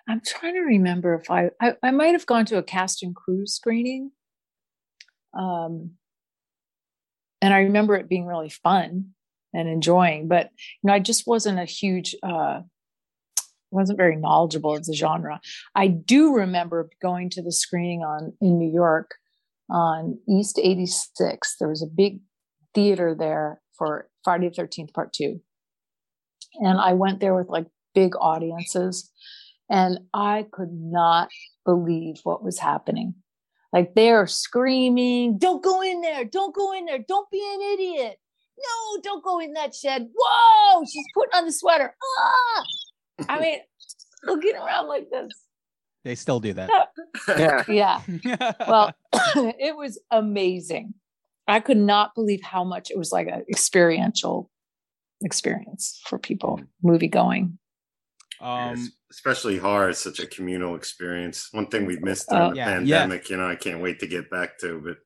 I'm 0.08 0.22
trying 0.26 0.56
to 0.56 0.62
remember 0.62 1.16
if 1.16 1.32
I, 1.32 1.50
I, 1.62 1.74
I 1.82 1.92
might 1.92 2.12
have 2.12 2.26
gone 2.26 2.46
to 2.48 2.58
a 2.58 2.64
cast 2.64 3.04
and 3.04 3.16
crew 3.16 3.46
screening. 3.46 4.12
Um, 5.38 5.92
and 7.42 7.54
I 7.54 7.60
remember 7.60 7.96
it 7.96 8.10
being 8.10 8.26
really 8.26 8.50
fun 8.50 9.12
and 9.54 9.70
enjoying, 9.70 10.28
but 10.28 10.50
you 10.82 10.88
know, 10.88 10.94
I 10.94 11.00
just 11.00 11.26
wasn't 11.26 11.60
a 11.60 11.66
huge, 11.66 12.16
uh, 12.24 12.62
wasn't 13.72 13.98
very 13.98 14.16
knowledgeable 14.16 14.76
of 14.76 14.86
the 14.86 14.96
genre. 14.96 15.40
I 15.76 15.88
do 15.88 16.36
remember 16.36 16.90
going 17.02 17.30
to 17.32 17.42
the 17.42 17.52
screening 17.52 18.02
on 18.02 18.34
in 18.42 18.58
New 18.60 18.72
York 18.72 19.16
on 19.70 20.20
East 20.30 20.60
86. 20.62 21.56
There 21.60 21.70
was 21.70 21.82
a 21.82 21.88
big 21.88 22.20
theater 22.76 23.16
there 23.18 23.62
for 23.78 24.10
Friday 24.24 24.50
the 24.50 24.62
13th 24.62 24.94
Part 24.94 25.14
Two, 25.14 25.42
and 26.56 26.80
I 26.80 26.94
went 26.94 27.20
there 27.20 27.36
with 27.36 27.50
like 27.50 27.66
big 27.96 28.14
audiences 28.20 29.12
and 29.74 29.98
I 30.14 30.46
could 30.52 30.72
not 30.72 31.30
believe 31.66 32.20
what 32.24 32.44
was 32.44 32.60
happening. 32.60 33.16
Like 33.74 33.96
they're 33.96 34.28
screaming, 34.28 35.40
don't 35.40 35.64
go 35.64 35.82
in 35.82 36.02
there, 36.02 36.26
don't 36.26 36.54
go 36.54 36.74
in 36.74 36.86
there, 36.86 37.00
don't 37.00 37.30
be 37.32 37.44
an 37.56 37.62
idiot. 37.74 38.18
No, 38.56 39.02
don't 39.02 39.24
go 39.24 39.40
in 39.40 39.54
that 39.54 39.74
shed. 39.74 40.10
Whoa, 40.16 40.84
she's 40.86 41.06
putting 41.16 41.40
on 41.40 41.46
the 41.48 41.52
sweater. 41.52 41.96
Ah! 42.20 42.64
I 43.30 43.40
mean, 43.40 43.60
looking 44.24 44.56
around 44.56 44.90
like 44.90 45.10
this. 45.10 45.32
They 46.04 46.14
still 46.14 46.40
do 46.40 46.54
that. 46.54 46.70
yeah. 47.28 47.64
yeah. 47.68 48.54
Well, 48.68 48.92
it 49.14 49.76
was 49.76 50.00
amazing. 50.12 50.94
I 51.48 51.62
could 51.62 51.78
not 51.78 52.14
believe 52.14 52.44
how 52.44 52.64
much 52.64 52.92
it 52.92 52.98
was 52.98 53.12
like 53.12 53.28
an 53.28 53.44
experiential 53.50 54.52
experience 55.24 56.00
for 56.06 56.20
people, 56.20 56.62
movie 56.84 57.08
going. 57.08 57.58
Um, 58.44 58.92
especially 59.10 59.58
horror 59.58 59.90
is 59.90 60.00
such 60.00 60.20
a 60.20 60.28
communal 60.28 60.76
experience. 60.76 61.50
One 61.52 61.68
thing 61.68 61.86
we've 61.86 62.02
missed 62.02 62.30
during 62.30 62.44
uh, 62.44 62.50
the 62.50 62.56
yeah, 62.58 62.66
pandemic, 62.66 63.30
yeah. 63.30 63.36
you 63.36 63.42
know, 63.42 63.50
I 63.50 63.56
can't 63.56 63.82
wait 63.82 64.00
to 64.00 64.08
get 64.08 64.30
back 64.30 64.60
to, 64.60 64.82
but 64.84 64.98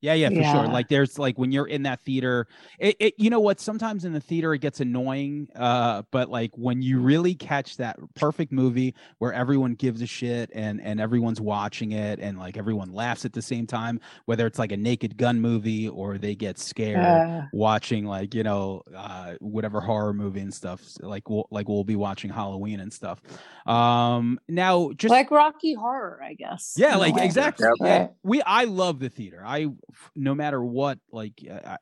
yeah, 0.00 0.14
yeah, 0.14 0.28
for 0.28 0.34
yeah. 0.34 0.52
sure. 0.52 0.66
Like 0.66 0.88
there's 0.88 1.18
like 1.18 1.38
when 1.38 1.52
you're 1.52 1.66
in 1.66 1.82
that 1.82 2.00
theater, 2.00 2.46
it, 2.78 2.96
it 2.98 3.14
you 3.18 3.28
know 3.28 3.40
what? 3.40 3.60
Sometimes 3.60 4.04
in 4.04 4.12
the 4.12 4.20
theater 4.20 4.54
it 4.54 4.60
gets 4.60 4.80
annoying. 4.80 5.48
Uh, 5.54 6.02
but 6.10 6.30
like 6.30 6.50
when 6.56 6.80
you 6.80 7.00
really 7.00 7.34
catch 7.34 7.76
that 7.76 7.98
perfect 8.14 8.50
movie 8.52 8.94
where 9.18 9.32
everyone 9.32 9.74
gives 9.74 10.00
a 10.00 10.06
shit 10.06 10.50
and 10.54 10.80
and 10.80 11.00
everyone's 11.00 11.40
watching 11.40 11.92
it 11.92 12.18
and 12.18 12.38
like 12.38 12.56
everyone 12.56 12.92
laughs 12.92 13.24
at 13.24 13.32
the 13.32 13.42
same 13.42 13.66
time, 13.66 14.00
whether 14.24 14.46
it's 14.46 14.58
like 14.58 14.72
a 14.72 14.76
Naked 14.76 15.16
Gun 15.16 15.40
movie 15.40 15.88
or 15.88 16.16
they 16.16 16.34
get 16.34 16.58
scared 16.58 16.98
uh, 16.98 17.42
watching 17.52 18.06
like 18.06 18.34
you 18.34 18.42
know 18.42 18.82
uh, 18.96 19.34
whatever 19.40 19.80
horror 19.80 20.14
movie 20.14 20.40
and 20.40 20.54
stuff. 20.54 20.80
Like 21.00 21.28
we'll 21.28 21.46
like 21.50 21.68
we'll 21.68 21.84
be 21.84 21.96
watching 21.96 22.30
Halloween 22.30 22.80
and 22.80 22.92
stuff. 22.92 23.20
Um, 23.66 24.40
now 24.48 24.92
just 24.96 25.10
like 25.10 25.30
Rocky 25.30 25.74
Horror, 25.74 26.20
I 26.24 26.34
guess. 26.34 26.74
Yeah, 26.76 26.96
like 26.96 27.16
exactly. 27.18 27.68
Yeah, 27.80 28.08
we 28.22 28.40
I 28.42 28.64
love 28.64 28.98
the 28.98 29.10
theater. 29.10 29.42
I 29.44 29.68
no 30.14 30.34
matter 30.34 30.62
what, 30.62 30.98
like, 31.12 31.34
uh, 31.50 31.76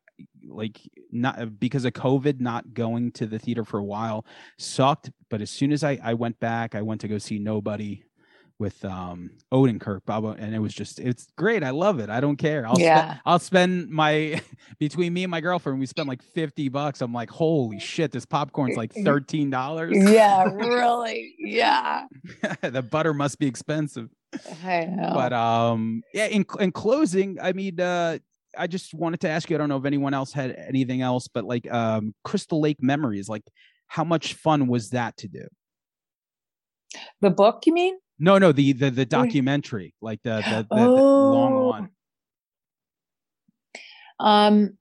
like 0.47 0.81
not 1.13 1.59
because 1.59 1.85
of 1.85 1.93
COVID, 1.93 2.41
not 2.41 2.75
going 2.75 3.13
to 3.13 3.27
the 3.27 3.39
theater 3.39 3.65
for 3.65 3.79
a 3.79 3.85
while 3.85 4.25
sucked. 4.59 5.11
But 5.31 5.41
as 5.41 5.51
soon 5.51 5.73
as 5.73 5.85
I, 5.85 5.99
I 6.03 6.15
went 6.15 6.41
back, 6.41 6.75
I 6.75 6.83
went 6.83 7.01
to 7.03 7.09
go 7.09 7.19
see 7.19 7.39
Nobody 7.39 8.05
with 8.59 8.85
um 8.85 9.31
Odenkirk, 9.53 10.01
Baba, 10.05 10.37
and 10.39 10.55
it 10.55 10.59
was 10.59 10.75
just 10.75 10.99
it's 10.99 11.29
great. 11.37 11.63
I 11.63 11.71
love 11.71 12.01
it. 12.01 12.11
I 12.11 12.21
don't 12.21 12.37
care. 12.37 12.67
I'll 12.67 12.79
yeah. 12.79 13.15
Spe- 13.15 13.21
I'll 13.27 13.39
spend 13.39 13.89
my 13.89 14.41
between 14.79 15.13
me 15.13 15.25
and 15.25 15.31
my 15.31 15.41
girlfriend, 15.41 15.79
we 15.79 15.87
spent 15.87 16.09
like 16.09 16.23
50 16.23 16.69
bucks. 16.69 17.01
I'm 17.01 17.13
like, 17.13 17.31
holy 17.31 17.79
shit, 17.79 18.11
this 18.11 18.27
popcorn's 18.27 18.77
like 18.77 18.93
thirteen 19.05 19.51
dollars. 19.51 19.97
Yeah, 19.97 20.45
really. 20.53 21.35
Yeah. 21.39 22.07
the 22.63 22.83
butter 22.83 23.15
must 23.15 23.39
be 23.39 23.47
expensive. 23.47 24.09
I 24.65 24.85
know. 24.85 25.13
But 25.15 25.33
um, 25.33 26.03
yeah. 26.13 26.27
In 26.27 26.45
in 26.61 26.73
closing, 26.73 27.39
I 27.41 27.53
mean, 27.53 27.81
uh, 27.81 28.19
I 28.57 28.67
just 28.67 28.95
wanted 28.95 29.21
to 29.21 29.29
ask 29.29 29.49
you. 29.49 29.57
I 29.57 29.59
don't 29.59 29.69
know 29.69 29.77
if 29.77 29.85
anyone 29.85 30.15
else 30.15 30.33
had 30.33 30.53
anything 30.53 31.03
else, 31.03 31.29
but 31.29 31.45
like 31.45 31.71
um, 31.73 32.15
Crystal 32.25 32.61
Lake 32.61 32.83
Memories, 32.83 33.29
like 33.29 33.45
how 33.87 34.05
much 34.05 34.35
fun 34.35 34.67
was 34.67 34.91
that 34.91 35.17
to 35.19 35.29
do? 35.29 35.47
The 37.21 37.31
book, 37.31 37.65
you 37.67 37.73
mean? 37.73 37.99
No, 38.19 38.39
no, 38.39 38.53
the 38.53 38.73
the 38.73 38.91
the 38.91 39.07
documentary, 39.07 39.95
like 40.01 40.21
the 40.23 40.37
the, 40.37 40.67
the, 40.71 40.83
oh. 40.83 40.95
the 40.97 41.03
long 41.03 41.67
one. 41.67 41.91
Um, 44.21 44.79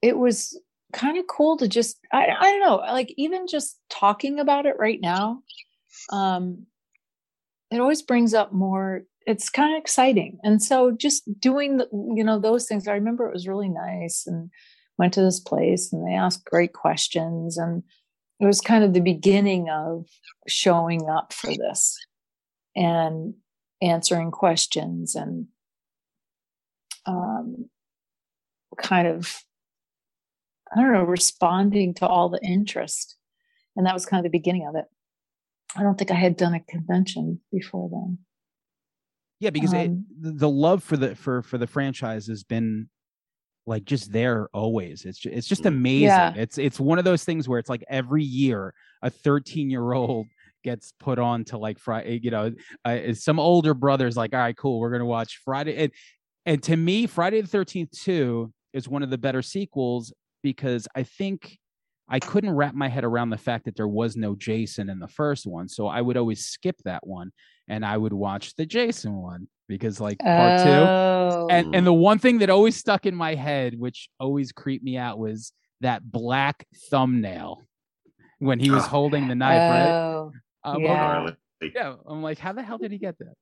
it 0.00 0.16
was 0.16 0.58
kind 0.92 1.18
of 1.18 1.26
cool 1.26 1.58
to 1.58 1.68
just 1.68 1.98
I 2.12 2.28
I 2.28 2.50
don't 2.50 2.60
know, 2.60 2.76
like 2.76 3.12
even 3.16 3.46
just 3.46 3.78
talking 3.90 4.40
about 4.40 4.66
it 4.66 4.76
right 4.78 5.00
now. 5.00 5.42
Um, 6.10 6.66
it 7.70 7.80
always 7.80 8.02
brings 8.02 8.34
up 8.34 8.52
more 8.52 9.02
it's 9.28 9.50
kind 9.50 9.76
of 9.76 9.82
exciting. 9.82 10.38
And 10.42 10.62
so 10.62 10.90
just 10.90 11.22
doing 11.38 11.76
the, 11.76 11.86
you 11.92 12.24
know 12.24 12.38
those 12.38 12.66
things 12.66 12.88
i 12.88 12.92
remember 12.92 13.28
it 13.28 13.34
was 13.34 13.46
really 13.46 13.68
nice 13.68 14.26
and 14.26 14.50
went 14.96 15.12
to 15.14 15.22
this 15.22 15.38
place 15.38 15.92
and 15.92 16.06
they 16.06 16.14
asked 16.14 16.44
great 16.46 16.72
questions 16.72 17.58
and 17.58 17.82
it 18.40 18.46
was 18.46 18.60
kind 18.60 18.84
of 18.84 18.94
the 18.94 19.00
beginning 19.00 19.68
of 19.68 20.06
showing 20.48 21.08
up 21.10 21.32
for 21.32 21.50
this 21.54 21.96
and 22.74 23.34
answering 23.82 24.30
questions 24.30 25.14
and 25.14 25.46
um, 27.06 27.68
kind 28.78 29.06
of 29.06 29.40
i 30.72 30.80
don't 30.80 30.92
know 30.92 31.04
responding 31.04 31.94
to 31.94 32.06
all 32.06 32.28
the 32.28 32.42
interest. 32.42 33.16
And 33.76 33.86
that 33.86 33.94
was 33.94 34.06
kind 34.06 34.18
of 34.18 34.24
the 34.24 34.36
beginning 34.36 34.66
of 34.66 34.74
it 34.74 34.86
I 35.76 35.82
don't 35.82 35.96
think 35.98 36.10
I 36.10 36.14
had 36.14 36.36
done 36.36 36.54
a 36.54 36.60
convention 36.60 37.40
before 37.52 37.88
then. 37.90 38.18
Yeah, 39.40 39.50
because 39.50 39.72
um, 39.72 40.06
it, 40.20 40.38
the 40.38 40.48
love 40.48 40.82
for 40.82 40.96
the 40.96 41.14
for 41.14 41.42
for 41.42 41.58
the 41.58 41.66
franchise 41.66 42.26
has 42.26 42.42
been 42.42 42.88
like 43.66 43.84
just 43.84 44.10
there 44.12 44.48
always. 44.52 45.04
It's 45.04 45.18
just, 45.18 45.36
it's 45.36 45.46
just 45.46 45.62
mm. 45.62 45.68
amazing. 45.68 46.08
Yeah. 46.08 46.32
It's 46.34 46.58
it's 46.58 46.80
one 46.80 46.98
of 46.98 47.04
those 47.04 47.22
things 47.22 47.48
where 47.48 47.58
it's 47.58 47.68
like 47.68 47.84
every 47.88 48.24
year 48.24 48.74
a 49.02 49.10
13 49.10 49.70
year 49.70 49.92
old 49.92 50.26
gets 50.64 50.92
put 50.98 51.18
on 51.18 51.44
to 51.44 51.58
like 51.58 51.78
Friday. 51.78 52.18
You 52.22 52.30
know, 52.30 52.52
uh, 52.84 53.12
some 53.12 53.38
older 53.38 53.74
brothers 53.74 54.16
like, 54.16 54.32
all 54.32 54.40
right, 54.40 54.56
cool, 54.56 54.80
we're 54.80 54.90
gonna 54.90 55.04
watch 55.04 55.40
Friday. 55.44 55.76
And 55.76 55.92
and 56.46 56.62
to 56.64 56.76
me, 56.76 57.06
Friday 57.06 57.40
the 57.40 57.58
13th 57.58 57.90
two 57.90 58.52
is 58.72 58.88
one 58.88 59.02
of 59.02 59.10
the 59.10 59.18
better 59.18 59.42
sequels 59.42 60.12
because 60.42 60.88
I 60.96 61.04
think 61.04 61.58
I 62.08 62.20
couldn't 62.20 62.54
wrap 62.54 62.74
my 62.74 62.88
head 62.88 63.04
around 63.04 63.30
the 63.30 63.38
fact 63.38 63.66
that 63.66 63.76
there 63.76 63.88
was 63.88 64.16
no 64.16 64.34
Jason 64.34 64.88
in 64.88 64.98
the 64.98 65.08
first 65.08 65.46
one. 65.46 65.68
So 65.68 65.86
I 65.86 66.00
would 66.00 66.16
always 66.16 66.44
skip 66.44 66.76
that 66.84 67.06
one 67.06 67.32
and 67.68 67.84
I 67.84 67.96
would 67.96 68.12
watch 68.12 68.54
the 68.56 68.64
Jason 68.66 69.14
one 69.14 69.48
because 69.68 70.00
like 70.00 70.18
part 70.18 70.60
oh. 70.60 71.48
two. 71.48 71.54
And 71.54 71.74
and 71.74 71.86
the 71.86 71.92
one 71.92 72.18
thing 72.18 72.38
that 72.38 72.50
always 72.50 72.76
stuck 72.76 73.06
in 73.06 73.14
my 73.14 73.34
head, 73.34 73.78
which 73.78 74.08
always 74.18 74.52
creeped 74.52 74.84
me 74.84 74.96
out, 74.96 75.18
was 75.18 75.52
that 75.80 76.10
black 76.10 76.66
thumbnail 76.90 77.62
when 78.38 78.58
he 78.58 78.70
was 78.70 78.86
holding 78.86 79.28
the 79.28 79.34
knife, 79.34 79.60
oh. 79.60 80.32
right? 80.64 80.74
Um, 80.76 80.82
yeah. 80.82 81.30
yeah. 81.74 81.94
I'm 82.06 82.22
like, 82.22 82.38
how 82.38 82.52
the 82.52 82.62
hell 82.62 82.78
did 82.78 82.92
he 82.92 82.98
get 82.98 83.18
that? 83.18 83.34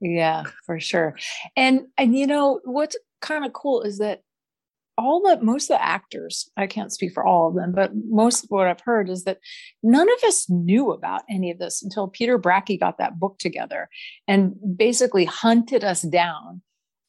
Yeah, 0.00 0.44
for 0.66 0.78
sure. 0.78 1.16
And 1.56 1.86
and 1.96 2.16
you 2.16 2.26
know 2.26 2.60
what's 2.64 2.96
kind 3.20 3.44
of 3.44 3.52
cool 3.52 3.82
is 3.82 3.98
that 3.98 4.20
all 4.96 5.20
the 5.20 5.42
most 5.42 5.64
of 5.70 5.76
the 5.76 5.84
actors 5.84 6.50
i 6.56 6.66
can't 6.66 6.92
speak 6.92 7.12
for 7.12 7.24
all 7.24 7.48
of 7.48 7.54
them 7.54 7.72
but 7.72 7.90
most 8.08 8.44
of 8.44 8.50
what 8.50 8.66
i've 8.66 8.80
heard 8.80 9.08
is 9.08 9.24
that 9.24 9.38
none 9.82 10.08
of 10.08 10.24
us 10.24 10.48
knew 10.48 10.90
about 10.90 11.22
any 11.28 11.50
of 11.50 11.58
this 11.58 11.82
until 11.82 12.08
peter 12.08 12.38
bracke 12.38 12.78
got 12.78 12.98
that 12.98 13.18
book 13.18 13.36
together 13.38 13.88
and 14.26 14.54
basically 14.76 15.24
hunted 15.24 15.84
us 15.84 16.02
down. 16.02 16.62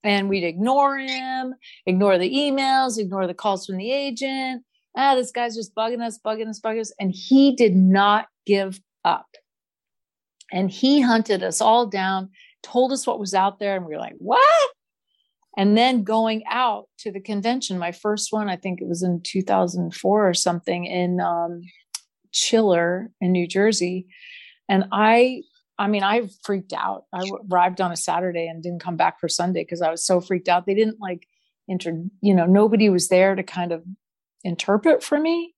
And 0.04 0.30
we'd 0.30 0.44
ignore 0.44 0.98
him 1.00 1.56
ignore 1.86 2.18
the 2.18 2.32
emails 2.32 3.00
ignore 3.00 3.26
the 3.26 3.34
calls 3.34 3.66
from 3.66 3.78
the 3.78 3.92
agent. 3.92 4.64
Ah 4.96 5.16
this 5.16 5.32
guy's 5.32 5.56
just 5.56 5.74
bugging 5.74 6.02
us 6.02 6.20
bugging 6.24 6.48
us 6.48 6.60
bugging 6.60 6.82
us. 6.82 6.94
And 7.00 7.12
he 7.12 7.56
did 7.56 7.76
not 7.76 8.28
give 8.46 8.80
up. 9.04 9.28
And 10.52 10.70
he 10.70 11.02
hunted 11.02 11.42
us 11.42 11.60
all 11.60 11.88
down 11.88 12.30
told 12.62 12.92
us 12.92 13.08
what 13.08 13.20
was 13.20 13.34
out 13.34 13.60
there 13.60 13.76
and 13.76 13.86
we 13.86 13.94
were 13.94 14.00
like 14.00 14.16
what 14.18 14.70
and 15.58 15.78
then 15.78 16.04
going 16.04 16.44
out 16.50 16.88
to 16.98 17.12
the 17.12 17.20
convention 17.20 17.78
my 17.78 17.92
first 17.92 18.32
one 18.32 18.50
i 18.50 18.56
think 18.56 18.82
it 18.82 18.88
was 18.88 19.04
in 19.04 19.22
2004 19.24 20.30
or 20.30 20.34
something 20.34 20.86
in 20.86 21.20
um, 21.20 21.62
chiller 22.36 23.10
in 23.22 23.32
New 23.32 23.48
Jersey. 23.48 24.08
And 24.70 24.86
I, 24.92 25.42
I 25.80 25.88
mean, 25.88 26.04
I 26.04 26.30
freaked 26.44 26.74
out. 26.74 27.06
I 27.14 27.24
arrived 27.52 27.82
on 27.82 27.92
a 27.92 27.98
Saturday 27.98 28.48
and 28.48 28.62
didn't 28.62 28.84
come 28.84 28.98
back 28.98 29.20
for 29.20 29.28
Sunday 29.28 29.64
because 29.64 29.82
I 29.82 29.90
was 29.90 30.06
so 30.06 30.22
freaked 30.22 30.50
out. 30.50 30.66
They 30.66 30.76
didn't 30.76 31.00
like 31.00 31.28
inter, 31.68 32.04
you 32.22 32.36
know, 32.36 32.46
nobody 32.46 32.90
was 32.90 33.08
there 33.08 33.34
to 33.34 33.44
kind 33.44 33.72
of 33.72 33.84
interpret 34.44 35.04
for 35.04 35.20
me. 35.20 35.56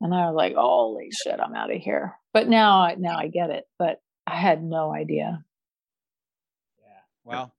And 0.00 0.14
I 0.14 0.26
was 0.26 0.36
like, 0.36 0.54
holy 0.54 1.10
shit, 1.10 1.40
I'm 1.40 1.54
out 1.54 1.74
of 1.74 1.80
here. 1.80 2.14
But 2.32 2.48
now, 2.48 2.92
now 2.98 3.16
I 3.18 3.28
get 3.28 3.50
it. 3.50 3.64
But 3.78 4.00
I 4.26 4.36
had 4.36 4.62
no 4.62 4.92
idea. 4.92 5.44
Yeah. 6.80 7.00
Well, 7.24 7.54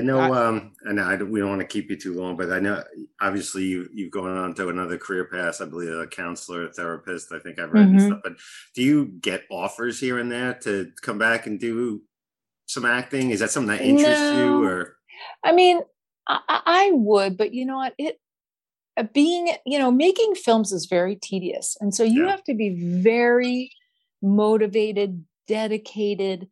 I 0.00 0.02
know, 0.02 0.18
I, 0.18 0.46
um, 0.46 0.72
and 0.82 0.98
I 0.98 1.16
don't, 1.16 1.30
we 1.30 1.40
don't 1.40 1.50
want 1.50 1.60
to 1.60 1.66
keep 1.66 1.90
you 1.90 1.96
too 1.96 2.14
long, 2.14 2.36
but 2.36 2.50
I 2.50 2.58
know 2.58 2.82
obviously 3.20 3.64
you 3.64 3.88
you've 3.92 4.10
gone 4.10 4.34
on 4.34 4.54
to 4.54 4.68
another 4.70 4.96
career 4.96 5.26
path. 5.26 5.60
I 5.60 5.66
believe 5.66 5.90
a 5.90 6.06
counselor, 6.06 6.64
a 6.64 6.72
therapist. 6.72 7.32
I 7.32 7.38
think 7.38 7.58
I've 7.58 7.72
read 7.72 7.88
mm-hmm. 7.88 8.06
stuff. 8.06 8.20
But 8.22 8.36
do 8.74 8.82
you 8.82 9.06
get 9.20 9.44
offers 9.50 10.00
here 10.00 10.18
and 10.18 10.32
there 10.32 10.54
to 10.62 10.90
come 11.02 11.18
back 11.18 11.46
and 11.46 11.60
do 11.60 12.02
some 12.66 12.86
acting? 12.86 13.30
Is 13.30 13.40
that 13.40 13.50
something 13.50 13.76
that 13.76 13.84
interests 13.84 14.20
no. 14.20 14.60
you? 14.60 14.64
Or 14.64 14.96
I 15.44 15.52
mean, 15.52 15.80
I, 16.26 16.40
I 16.48 16.90
would, 16.94 17.36
but 17.36 17.52
you 17.52 17.66
know 17.66 17.76
what? 17.76 17.94
It 17.98 18.18
uh, 18.96 19.02
being 19.12 19.52
you 19.66 19.78
know 19.78 19.90
making 19.90 20.34
films 20.34 20.72
is 20.72 20.86
very 20.86 21.16
tedious, 21.16 21.76
and 21.80 21.94
so 21.94 22.04
you 22.04 22.24
yeah. 22.24 22.30
have 22.30 22.44
to 22.44 22.54
be 22.54 23.02
very 23.02 23.70
motivated, 24.22 25.24
dedicated, 25.46 26.48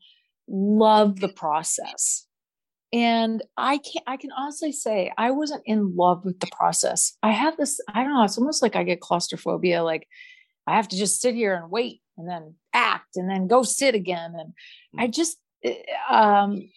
love 0.46 1.20
the 1.20 1.28
process 1.28 2.27
and 2.92 3.42
i 3.56 3.78
can 3.78 4.02
i 4.06 4.16
can 4.16 4.30
honestly 4.32 4.72
say 4.72 5.12
i 5.18 5.30
wasn't 5.30 5.62
in 5.66 5.94
love 5.94 6.24
with 6.24 6.38
the 6.40 6.48
process 6.52 7.16
i 7.22 7.30
have 7.30 7.56
this 7.56 7.80
i 7.94 8.02
don't 8.02 8.14
know 8.14 8.24
it's 8.24 8.38
almost 8.38 8.62
like 8.62 8.76
i 8.76 8.82
get 8.82 9.00
claustrophobia 9.00 9.82
like 9.82 10.06
i 10.66 10.74
have 10.74 10.88
to 10.88 10.96
just 10.96 11.20
sit 11.20 11.34
here 11.34 11.54
and 11.54 11.70
wait 11.70 12.00
and 12.16 12.28
then 12.28 12.54
act 12.72 13.16
and 13.16 13.30
then 13.30 13.46
go 13.46 13.62
sit 13.62 13.94
again 13.94 14.32
and 14.38 14.52
i 14.98 15.06
mm. 15.06 15.12
just 15.12 15.38
eh, 15.64 15.74
um 16.10 16.68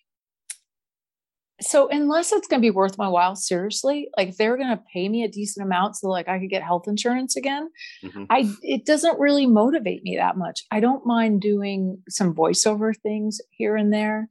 so 1.61 1.87
unless 1.89 2.31
it's 2.31 2.47
going 2.47 2.59
to 2.59 2.65
be 2.65 2.71
worth 2.71 2.97
my 2.97 3.07
while 3.07 3.35
seriously 3.35 4.09
like 4.17 4.29
if 4.29 4.37
they 4.37 4.49
were 4.49 4.57
going 4.57 4.75
to 4.75 4.83
pay 4.91 5.07
me 5.07 5.23
a 5.23 5.29
decent 5.29 5.65
amount 5.65 5.95
so 5.95 6.09
like 6.09 6.27
i 6.27 6.39
could 6.39 6.49
get 6.49 6.63
health 6.63 6.87
insurance 6.87 7.35
again 7.37 7.69
mm-hmm. 8.03 8.25
i 8.29 8.51
it 8.63 8.85
doesn't 8.85 9.19
really 9.19 9.45
motivate 9.45 10.03
me 10.03 10.17
that 10.17 10.37
much 10.37 10.65
i 10.71 10.79
don't 10.79 11.05
mind 11.05 11.39
doing 11.39 12.01
some 12.09 12.33
voiceover 12.33 12.93
things 12.97 13.39
here 13.51 13.77
and 13.77 13.93
there 13.93 14.27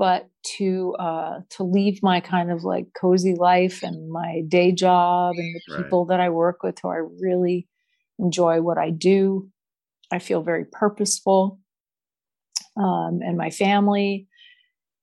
but 0.00 0.30
to 0.56 0.96
uh, 0.98 1.40
to 1.50 1.62
leave 1.62 2.02
my 2.02 2.20
kind 2.20 2.50
of 2.50 2.64
like 2.64 2.86
cozy 2.98 3.34
life 3.34 3.82
and 3.82 4.10
my 4.10 4.42
day 4.48 4.72
job 4.72 5.34
and 5.36 5.54
the 5.54 5.76
people 5.76 6.06
right. 6.06 6.16
that 6.16 6.22
I 6.22 6.30
work 6.30 6.62
with 6.62 6.78
who 6.82 6.88
I 6.88 7.02
really 7.20 7.68
enjoy 8.18 8.62
what 8.62 8.78
I 8.78 8.88
do. 8.88 9.50
I 10.10 10.18
feel 10.18 10.42
very 10.42 10.64
purposeful, 10.64 11.60
um, 12.78 13.20
and 13.22 13.36
my 13.36 13.50
family. 13.50 14.26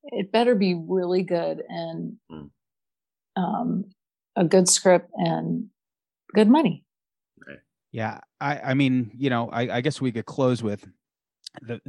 It 0.06 0.32
better 0.32 0.56
be 0.56 0.74
really 0.74 1.22
good 1.22 1.62
and 1.70 2.18
mm. 2.32 2.50
um, 3.36 3.86
a 4.36 4.46
good 4.46 4.68
script 4.68 5.12
and 5.14 5.68
good 6.34 6.50
money. 6.50 6.86
Right. 7.46 7.60
Yeah, 7.92 8.22
I, 8.42 8.60
I 8.60 8.74
mean, 8.74 9.12
you 9.16 9.30
know, 9.30 9.50
I, 9.52 9.78
I 9.78 9.82
guess 9.82 10.02
we 10.02 10.12
could 10.12 10.26
close 10.26 10.64
with 10.64 10.88
the 11.62 11.82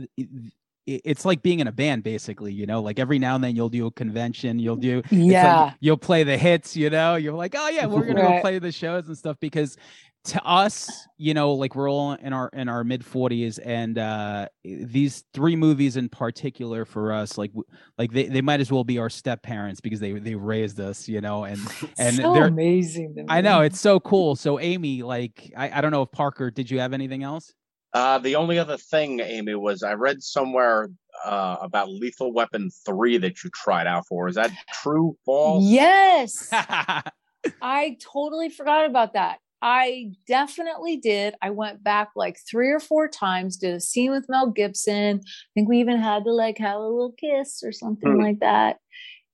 it's 1.05 1.25
like 1.25 1.43
being 1.43 1.61
in 1.61 1.67
a 1.67 1.73
band 1.73 2.03
basically 2.03 2.53
you 2.53 2.67
know? 2.67 2.81
Like 2.81 2.99
every 2.99 3.19
now 3.19 3.35
and 3.35 3.45
then 3.45 3.57
you'll 3.57 3.69
do 3.69 3.87
a 3.87 3.91
convention 3.91 4.59
you'll 4.59 4.77
do 4.77 5.03
yeah 5.11 5.63
like 5.63 5.75
you'll 5.81 5.97
play 5.97 6.25
the 6.25 6.37
hits 6.37 6.77
you 6.77 6.91
know? 6.91 7.17
You're 7.17 7.35
like 7.35 7.55
oh 7.57 7.69
yeah 7.69 7.87
we're 7.87 8.05
gonna 8.05 8.23
right. 8.23 8.37
go 8.37 8.41
play 8.41 8.59
the 8.59 8.73
shows 8.73 9.09
and 9.09 9.17
stuff 9.17 9.37
because 9.41 9.77
to 10.25 10.45
us 10.45 11.07
you 11.17 11.33
know 11.33 11.53
like 11.53 11.75
we're 11.75 11.89
all 11.89 12.13
in 12.13 12.33
our 12.33 12.51
in 12.53 12.69
our 12.69 12.85
mid 12.85 13.03
40s 13.03 13.59
and 13.65 13.97
uh 13.99 14.47
these 14.65 15.25
three 15.33 15.57
movies 15.57 15.97
in 15.97 16.09
particular 16.09 16.85
for 16.85 17.13
us 17.13 17.39
like 17.39 17.53
like 17.97 18.13
they, 18.13 18.27
they 18.27 18.43
might 18.43 18.61
as 18.61 18.71
well 18.71 18.85
be 18.85 18.99
our 18.99 19.09
step 19.09 19.43
parents 19.43 19.81
because 19.81 20.01
they 20.01 20.13
they 20.13 20.35
raised 20.35 20.81
us 20.81 21.09
you 21.09 21.21
know? 21.21 21.45
And 21.45 21.61
and 21.99 22.17
so 22.17 22.35
they're 22.35 22.47
amazing 22.47 23.27
i 23.29 23.41
know 23.41 23.61
it's 23.63 23.81
so 23.81 24.01
cool. 24.01 24.37
So 24.37 24.59
amy 24.61 25.03
like 25.03 25.53
I, 25.57 25.79
I 25.79 25.81
don't 25.81 25.93
know 25.93 26.03
if 26.03 26.13
parker 26.13 26.51
did 26.51 26.71
you 26.71 26.81
have 26.81 26.93
anything 26.93 27.23
else 27.23 27.55
uh, 27.93 28.19
the 28.19 28.37
only 28.37 28.59
other 28.59 28.77
thing, 28.77 29.21
Amy, 29.21 29.55
was 29.55 29.83
I 29.83 29.95
read 29.95 30.23
somewhere 30.23 30.91
uh, 31.25 31.57
about 31.61 31.91
Lethal 31.91 32.33
Weapon 32.33 32.71
3 32.85 33.19
that 33.19 33.43
you 33.43 33.51
tried 33.55 33.87
out 33.87 34.07
for. 34.07 34.29
Is 34.29 34.35
that 34.35 34.53
true, 34.83 35.17
false? 35.25 35.65
Yes. 35.65 36.49
I 37.63 37.97
totally 38.01 38.51
forgot 38.51 38.85
about 38.85 39.15
that. 39.15 39.39
I 39.61 40.13
definitely 40.27 40.99
did. 40.99 41.35
I 41.43 41.51
went 41.51 41.83
back 41.83 42.11
like 42.15 42.39
three 42.49 42.71
or 42.71 42.79
four 42.79 43.09
times, 43.09 43.57
did 43.57 43.75
a 43.75 43.81
scene 43.81 44.11
with 44.11 44.29
Mel 44.29 44.51
Gibson. 44.51 45.21
I 45.25 45.51
think 45.55 45.69
we 45.69 45.81
even 45.81 45.99
had 45.99 46.25
to 46.25 46.33
like 46.33 46.59
have 46.59 46.77
a 46.77 46.83
little 46.83 47.15
kiss 47.19 47.63
or 47.65 47.73
something 47.73 48.13
mm. 48.13 48.23
like 48.23 48.41
that. 48.41 48.77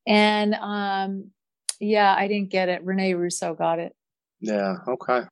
And 0.07 0.55
um, 0.55 1.31
yeah, 1.79 2.15
I 2.17 2.27
didn't 2.29 2.51
get 2.51 2.69
it. 2.69 2.85
Rene 2.85 3.15
Russo 3.15 3.55
got 3.55 3.79
it. 3.79 3.95
Yeah. 4.41 4.77
Okay. 4.89 5.23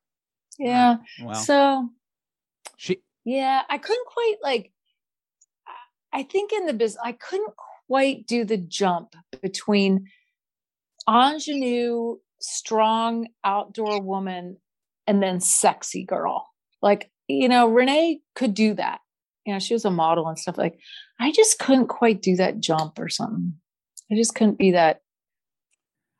Yeah. 0.59 0.97
Wow. 1.23 1.33
So 1.33 1.89
she 2.77 2.99
yeah, 3.25 3.63
I 3.69 3.79
couldn't 3.79 4.07
quite 4.07 4.37
like 4.43 4.73
I 6.13 6.23
think 6.23 6.53
in 6.53 6.67
the 6.67 6.73
business 6.73 7.01
I 7.03 7.13
couldn't 7.13 7.55
quite 7.87 8.27
do 8.27 8.45
the 8.45 8.59
jump 8.59 9.15
between 9.41 10.07
ingenue, 11.09 12.17
strong 12.41 13.29
outdoor 13.45 14.01
woman 14.03 14.59
and 15.07 15.23
then 15.23 15.41
sexy 15.41 16.05
girl. 16.05 16.49
Like, 16.81 17.11
you 17.29 17.49
know, 17.49 17.69
Rene 17.69 18.21
could 18.35 18.55
do 18.55 18.75
that. 18.75 19.01
You 19.47 19.53
know, 19.53 19.59
she 19.59 19.75
was 19.75 19.85
a 19.85 19.91
model 19.91 20.29
and 20.29 20.39
stuff 20.39 20.59
like 20.59 20.79
I 21.19 21.33
just 21.33 21.59
couldn't 21.59 21.89
quite 21.89 22.23
do 22.23 22.37
that 22.37 22.61
jump 22.61 22.99
or 22.99 23.09
something. 23.09 23.55
I 24.11 24.15
just 24.15 24.35
couldn't 24.35 24.59
be 24.59 24.73
that 24.73 25.01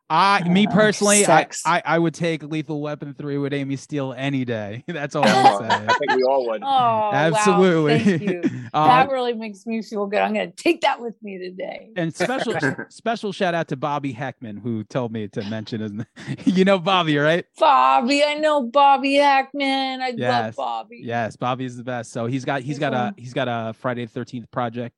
I, 0.09 0.47
me 0.47 0.67
personally, 0.67 1.25
I, 1.25 1.47
I, 1.65 1.81
I 1.85 1.99
would 1.99 2.13
take 2.13 2.43
Lethal 2.43 2.81
Weapon 2.81 3.13
three 3.13 3.37
with 3.37 3.53
Amy 3.53 3.77
Steele 3.77 4.13
any 4.15 4.45
day. 4.45 4.83
That's 4.87 5.15
all 5.15 5.25
I'm 5.25 5.57
saying. 5.59 5.89
I 5.89 5.93
think 5.93 6.15
we 6.15 6.23
all 6.23 6.47
would. 6.49 6.61
Oh, 6.73 7.11
absolutely. 7.13 7.97
Wow. 7.97 8.03
Thank 8.03 8.21
you. 8.21 8.41
uh, 8.73 8.87
that 8.87 9.09
really 9.09 9.33
makes 9.33 9.65
me 9.65 9.81
feel 9.81 10.05
good. 10.07 10.19
I'm 10.19 10.33
going 10.33 10.51
to 10.51 10.55
take 10.55 10.81
that 10.81 10.99
with 10.99 11.15
me 11.21 11.37
today. 11.37 11.89
And 11.95 12.13
special 12.13 12.55
special 12.89 13.31
shout 13.31 13.53
out 13.53 13.67
to 13.69 13.75
Bobby 13.75 14.13
Heckman 14.13 14.61
who 14.61 14.83
told 14.85 15.11
me 15.11 15.27
to 15.29 15.43
mention 15.49 15.81
his. 15.81 16.45
you 16.45 16.65
know 16.65 16.79
Bobby, 16.79 17.17
right? 17.17 17.45
Bobby, 17.57 18.23
I 18.23 18.35
know 18.35 18.63
Bobby 18.63 19.15
Heckman. 19.15 19.99
I 19.99 20.13
yes. 20.15 20.29
love 20.29 20.55
Bobby. 20.55 21.01
Yes, 21.03 21.35
Bobby's 21.35 21.77
the 21.77 21.83
best. 21.83 22.11
So 22.11 22.25
he's 22.25 22.45
got 22.45 22.61
he's 22.61 22.79
got 22.79 22.93
a 22.93 23.13
he's 23.17 23.33
got 23.33 23.47
a 23.47 23.73
Friday 23.73 24.05
the 24.05 24.11
Thirteenth 24.11 24.49
project 24.51 24.95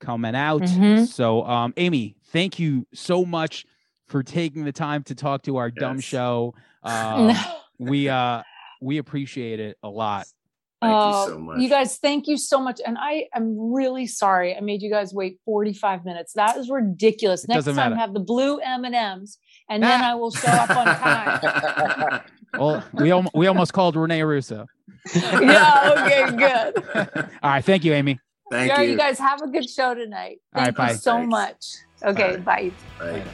coming 0.00 0.34
out. 0.34 0.62
Mm-hmm. 0.62 1.04
So, 1.04 1.44
um, 1.44 1.72
Amy, 1.76 2.16
thank 2.26 2.58
you 2.58 2.86
so 2.92 3.24
much 3.24 3.64
for 4.06 4.22
taking 4.22 4.64
the 4.64 4.72
time 4.72 5.02
to 5.04 5.14
talk 5.14 5.42
to 5.42 5.56
our 5.56 5.68
yes. 5.68 5.80
dumb 5.80 6.00
show. 6.00 6.54
Uh, 6.82 7.34
we 7.78 8.08
uh 8.08 8.42
we 8.80 8.98
appreciate 8.98 9.60
it 9.60 9.76
a 9.82 9.88
lot. 9.88 10.26
Thank 10.82 10.94
uh, 10.94 11.24
you 11.26 11.32
so 11.32 11.38
much. 11.38 11.58
You 11.58 11.68
guys, 11.68 11.96
thank 11.96 12.26
you 12.26 12.36
so 12.36 12.60
much. 12.60 12.80
And 12.84 12.98
I 12.98 13.28
am 13.34 13.72
really 13.72 14.06
sorry 14.06 14.54
I 14.54 14.60
made 14.60 14.82
you 14.82 14.90
guys 14.90 15.14
wait 15.14 15.40
45 15.44 16.04
minutes. 16.04 16.34
That 16.34 16.56
is 16.56 16.68
ridiculous. 16.68 17.44
It 17.44 17.48
Next 17.48 17.64
time 17.64 17.76
matter. 17.76 17.96
have 17.96 18.12
the 18.12 18.20
blue 18.20 18.58
M&Ms 18.58 19.38
and 19.70 19.82
then 19.82 20.02
I 20.02 20.14
will 20.14 20.30
show 20.30 20.48
up 20.48 20.70
on 20.70 20.86
time. 20.86 22.20
well, 22.58 22.84
we, 22.92 23.10
al- 23.10 23.30
we 23.34 23.46
almost 23.46 23.72
called 23.72 23.96
Rene 23.96 24.22
Russo. 24.22 24.66
yeah, 25.14 25.94
okay, 25.96 26.36
good. 26.36 27.28
All 27.42 27.50
right, 27.50 27.64
thank 27.64 27.84
you, 27.84 27.92
Amy. 27.92 28.20
Thank 28.50 28.70
yeah, 28.70 28.80
you. 28.82 28.92
You 28.92 28.96
guys 28.96 29.18
have 29.18 29.40
a 29.42 29.48
good 29.48 29.68
show 29.68 29.94
tonight. 29.94 30.38
Thank 30.54 30.78
you 30.78 30.94
so 30.94 31.14
Thanks. 31.14 31.30
much. 31.30 31.66
Okay, 32.04 32.36
right. 32.36 32.44
bye. 32.44 32.72
Bye. 32.98 33.24